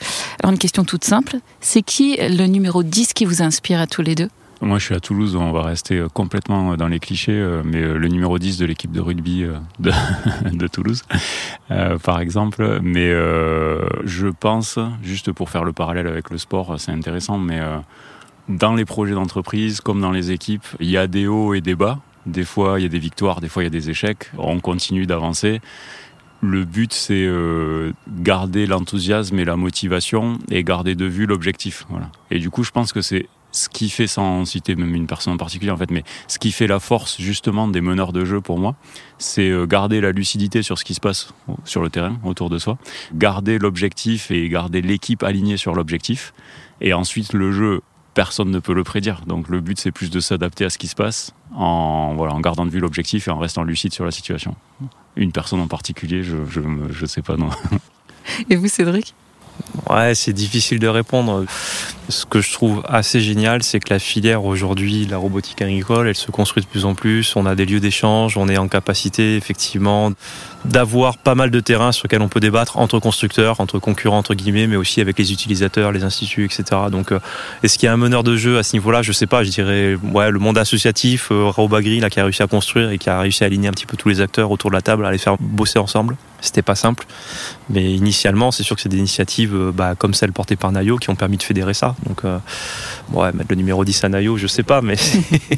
Alors 0.42 0.52
une 0.52 0.58
question 0.58 0.84
toute 0.84 1.04
simple, 1.04 1.36
c'est 1.60 1.82
qui 1.82 2.16
le 2.18 2.46
numéro 2.46 2.82
10 2.82 3.12
qui 3.12 3.24
vous 3.24 3.42
inspire 3.42 3.80
à 3.80 3.86
tous 3.86 4.02
les 4.02 4.14
deux? 4.14 4.28
Moi, 4.62 4.78
je 4.78 4.84
suis 4.84 4.94
à 4.94 5.00
Toulouse, 5.00 5.36
on 5.36 5.52
va 5.52 5.62
rester 5.62 5.98
euh, 5.98 6.08
complètement 6.08 6.72
euh, 6.72 6.76
dans 6.76 6.88
les 6.88 6.98
clichés, 6.98 7.32
euh, 7.32 7.62
mais 7.64 7.80
le 7.80 8.08
numéro 8.08 8.38
10 8.38 8.56
de 8.56 8.64
l'équipe 8.64 8.90
de 8.90 9.00
rugby 9.00 9.44
de, 9.78 10.66
Toulouse, 10.66 11.02
par 12.02 12.20
exemple. 12.20 12.80
Mais 12.82 13.10
je 14.04 14.28
pense, 14.28 14.78
juste 15.02 15.32
pour 15.32 15.50
faire 15.50 15.64
le 15.64 15.72
parallèle 15.72 16.06
avec 16.06 16.30
le 16.30 16.38
sport, 16.38 16.76
c'est 16.78 16.92
intéressant, 16.92 17.38
mais 17.38 17.60
dans 18.48 18.74
les 18.74 18.84
projets 18.84 19.14
d'entreprise, 19.14 19.80
comme 19.80 20.00
dans 20.00 20.12
les 20.12 20.30
équipes, 20.30 20.66
il 20.80 20.88
y 20.88 20.96
a 20.96 21.06
des 21.06 21.26
hauts 21.26 21.54
et 21.54 21.60
des 21.60 21.74
bas. 21.74 21.98
Des 22.24 22.44
fois, 22.44 22.80
il 22.80 22.82
y 22.82 22.86
a 22.86 22.88
des 22.88 22.98
victoires, 22.98 23.40
des 23.40 23.48
fois, 23.48 23.62
il 23.62 23.66
y 23.66 23.68
a 23.68 23.70
des 23.70 23.90
échecs. 23.90 24.30
On 24.38 24.58
continue 24.60 25.06
d'avancer. 25.06 25.60
Le 26.40 26.64
but, 26.64 26.92
c'est 26.92 27.28
garder 28.08 28.66
l'enthousiasme 28.66 29.38
et 29.38 29.44
la 29.44 29.56
motivation 29.56 30.38
et 30.50 30.64
garder 30.64 30.94
de 30.94 31.06
vue 31.06 31.26
l'objectif. 31.26 31.86
Voilà. 31.88 32.10
Et 32.30 32.38
du 32.38 32.50
coup, 32.50 32.64
je 32.64 32.70
pense 32.70 32.92
que 32.92 33.00
c'est 33.00 33.28
ce 33.56 33.68
qui 33.68 33.88
fait, 33.88 34.06
sans 34.06 34.44
citer 34.44 34.76
même 34.76 34.94
une 34.94 35.06
personne 35.06 35.32
en 35.32 35.36
particulier 35.36 35.70
en 35.70 35.76
fait, 35.76 35.90
mais 35.90 36.04
ce 36.28 36.38
qui 36.38 36.52
fait 36.52 36.66
la 36.66 36.78
force 36.78 37.20
justement 37.20 37.68
des 37.68 37.80
meneurs 37.80 38.12
de 38.12 38.24
jeu 38.24 38.40
pour 38.40 38.58
moi, 38.58 38.76
c'est 39.18 39.48
euh, 39.48 39.66
garder 39.66 40.00
la 40.00 40.12
lucidité 40.12 40.62
sur 40.62 40.78
ce 40.78 40.84
qui 40.84 40.94
se 40.94 41.00
passe 41.00 41.32
sur 41.64 41.82
le 41.82 41.88
terrain 41.88 42.18
autour 42.22 42.50
de 42.50 42.58
soi, 42.58 42.76
garder 43.14 43.58
l'objectif 43.58 44.30
et 44.30 44.48
garder 44.48 44.82
l'équipe 44.82 45.22
alignée 45.22 45.56
sur 45.56 45.74
l'objectif, 45.74 46.34
et 46.80 46.92
ensuite 46.92 47.32
le 47.32 47.50
jeu 47.50 47.80
personne 48.12 48.50
ne 48.50 48.58
peut 48.58 48.74
le 48.74 48.84
prédire. 48.84 49.22
Donc 49.26 49.48
le 49.48 49.60
but 49.60 49.78
c'est 49.78 49.92
plus 49.92 50.10
de 50.10 50.20
s'adapter 50.20 50.64
à 50.64 50.70
ce 50.70 50.78
qui 50.78 50.88
se 50.88 50.94
passe 50.94 51.32
en, 51.54 52.14
voilà, 52.14 52.34
en 52.34 52.40
gardant 52.40 52.66
de 52.66 52.70
vue 52.70 52.80
l'objectif 52.80 53.28
et 53.28 53.30
en 53.30 53.38
restant 53.38 53.62
lucide 53.62 53.92
sur 53.92 54.04
la 54.04 54.10
situation. 54.10 54.54
Une 55.16 55.32
personne 55.32 55.60
en 55.60 55.68
particulier, 55.68 56.22
je 56.22 56.36
ne 56.60 56.92
je, 56.92 57.06
sais 57.06 57.22
pas 57.22 57.36
non. 57.36 57.48
Et 58.50 58.56
vous 58.56 58.68
Cédric? 58.68 59.14
Ouais, 59.88 60.14
c'est 60.14 60.32
difficile 60.32 60.78
de 60.80 60.88
répondre. 60.88 61.44
Ce 62.08 62.24
que 62.24 62.40
je 62.40 62.52
trouve 62.52 62.82
assez 62.88 63.20
génial, 63.20 63.62
c'est 63.62 63.78
que 63.78 63.92
la 63.92 63.98
filière 63.98 64.44
aujourd'hui, 64.44 65.06
la 65.06 65.16
robotique 65.16 65.60
agricole, 65.62 66.08
elle 66.08 66.16
se 66.16 66.30
construit 66.30 66.62
de 66.62 66.68
plus 66.68 66.84
en 66.84 66.94
plus. 66.94 67.36
On 67.36 67.46
a 67.46 67.54
des 67.54 67.66
lieux 67.66 67.80
d'échange, 67.80 68.36
on 68.36 68.48
est 68.48 68.56
en 68.56 68.68
capacité 68.68 69.36
effectivement 69.36 70.12
d'avoir 70.64 71.18
pas 71.18 71.34
mal 71.34 71.50
de 71.50 71.60
terrains 71.60 71.92
sur 71.92 72.06
lesquels 72.06 72.22
on 72.22 72.28
peut 72.28 72.40
débattre 72.40 72.78
entre 72.78 72.98
constructeurs, 72.98 73.60
entre 73.60 73.78
concurrents 73.78 74.18
entre 74.18 74.34
guillemets, 74.34 74.66
mais 74.66 74.76
aussi 74.76 75.00
avec 75.00 75.18
les 75.18 75.32
utilisateurs, 75.32 75.92
les 75.92 76.02
instituts, 76.02 76.44
etc. 76.44 76.64
Donc, 76.90 77.12
euh, 77.12 77.20
est-ce 77.62 77.78
qu'il 77.78 77.86
y 77.86 77.90
a 77.90 77.92
un 77.92 77.98
meneur 77.98 78.24
de 78.24 78.36
jeu 78.36 78.58
à 78.58 78.62
ce 78.62 78.74
niveau-là? 78.74 79.02
Je 79.02 79.12
sais 79.12 79.26
pas. 79.26 79.44
Je 79.44 79.50
dirais, 79.50 79.96
ouais, 80.12 80.30
le 80.30 80.38
monde 80.38 80.58
associatif, 80.58 81.28
euh, 81.30 81.48
Robagri, 81.48 82.00
là, 82.00 82.10
qui 82.10 82.18
a 82.18 82.24
réussi 82.24 82.42
à 82.42 82.48
construire 82.48 82.90
et 82.90 82.98
qui 82.98 83.08
a 83.08 83.20
réussi 83.20 83.44
à 83.44 83.46
aligner 83.46 83.68
un 83.68 83.72
petit 83.72 83.86
peu 83.86 83.96
tous 83.96 84.08
les 84.08 84.20
acteurs 84.20 84.50
autour 84.50 84.70
de 84.70 84.76
la 84.76 84.82
table, 84.82 85.06
à 85.06 85.12
les 85.12 85.18
faire 85.18 85.36
bosser 85.38 85.78
ensemble. 85.78 86.16
C'était 86.46 86.62
pas 86.62 86.74
simple, 86.74 87.06
mais 87.70 87.92
initialement, 87.92 88.50
c'est 88.50 88.62
sûr 88.62 88.76
que 88.76 88.82
c'est 88.82 88.88
des 88.88 88.98
initiatives 88.98 89.54
euh, 89.54 89.72
bah, 89.72 89.94
comme 89.96 90.14
celle 90.14 90.32
portée 90.32 90.56
par 90.56 90.72
Nayo 90.72 90.96
qui 90.96 91.10
ont 91.10 91.16
permis 91.16 91.36
de 91.36 91.42
fédérer 91.42 91.74
ça. 91.74 91.94
Donc, 92.06 92.24
euh, 92.24 92.38
ouais, 93.12 93.32
mettre 93.32 93.50
le 93.50 93.56
numéro 93.56 93.84
10 93.84 94.04
à 94.04 94.08
Nayo, 94.08 94.36
je 94.36 94.46
sais 94.46 94.62
pas, 94.62 94.80
mais 94.80 94.96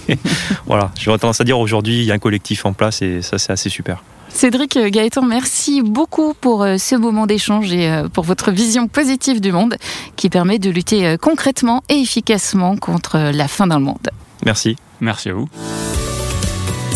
voilà. 0.66 0.90
J'aurais 0.98 1.18
tendance 1.18 1.40
à 1.40 1.44
dire 1.44 1.58
aujourd'hui, 1.58 1.98
il 1.98 2.04
y 2.04 2.10
a 2.10 2.14
un 2.14 2.18
collectif 2.18 2.66
en 2.66 2.72
place 2.72 3.02
et 3.02 3.22
ça, 3.22 3.38
c'est 3.38 3.52
assez 3.52 3.68
super. 3.68 4.02
Cédric 4.28 4.78
Gaëtan, 4.78 5.22
merci 5.22 5.82
beaucoup 5.82 6.34
pour 6.34 6.62
euh, 6.62 6.76
ce 6.76 6.94
moment 6.94 7.26
d'échange 7.26 7.72
et 7.72 7.90
euh, 7.90 8.08
pour 8.08 8.24
votre 8.24 8.50
vision 8.50 8.86
positive 8.86 9.40
du 9.40 9.52
monde 9.52 9.76
qui 10.16 10.28
permet 10.28 10.58
de 10.58 10.70
lutter 10.70 11.06
euh, 11.06 11.16
concrètement 11.16 11.82
et 11.88 11.94
efficacement 11.94 12.76
contre 12.76 13.18
la 13.32 13.48
fin 13.48 13.66
d'un 13.66 13.80
monde. 13.80 14.10
Merci. 14.44 14.76
Merci 15.00 15.30
à 15.30 15.34
vous. 15.34 15.48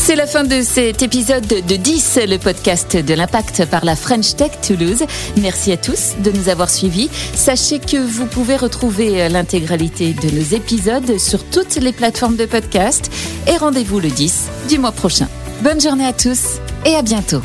C'est 0.05 0.17
la 0.17 0.27
fin 0.27 0.43
de 0.43 0.63
cet 0.63 1.01
épisode 1.03 1.47
de 1.47 1.77
10, 1.77 2.19
le 2.27 2.37
podcast 2.37 2.97
de 2.97 3.15
l'impact 3.15 3.67
par 3.67 3.85
la 3.85 3.95
French 3.95 4.35
Tech 4.35 4.51
Toulouse. 4.61 5.05
Merci 5.41 5.71
à 5.71 5.77
tous 5.77 6.15
de 6.19 6.33
nous 6.33 6.49
avoir 6.49 6.71
suivis. 6.71 7.09
Sachez 7.37 7.79
que 7.79 7.99
vous 7.99 8.27
pouvez 8.27 8.57
retrouver 8.57 9.29
l'intégralité 9.29 10.13
de 10.13 10.29
nos 10.31 10.57
épisodes 10.57 11.19
sur 11.19 11.49
toutes 11.49 11.77
les 11.77 11.93
plateformes 11.93 12.35
de 12.35 12.47
podcast 12.47 13.13
et 13.47 13.57
rendez-vous 13.57 14.01
le 14.01 14.09
10 14.09 14.49
du 14.69 14.81
mois 14.81 14.91
prochain. 14.91 15.29
Bonne 15.63 15.81
journée 15.81 16.07
à 16.07 16.13
tous 16.13 16.59
et 16.85 16.97
à 16.97 17.03
bientôt. 17.03 17.41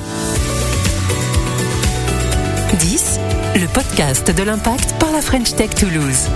10, 2.79 3.19
le 3.53 3.67
podcast 3.67 4.35
de 4.35 4.41
l'impact 4.41 4.95
par 4.99 5.11
la 5.11 5.21
French 5.21 5.53
Tech 5.55 5.69
Toulouse. 5.75 6.27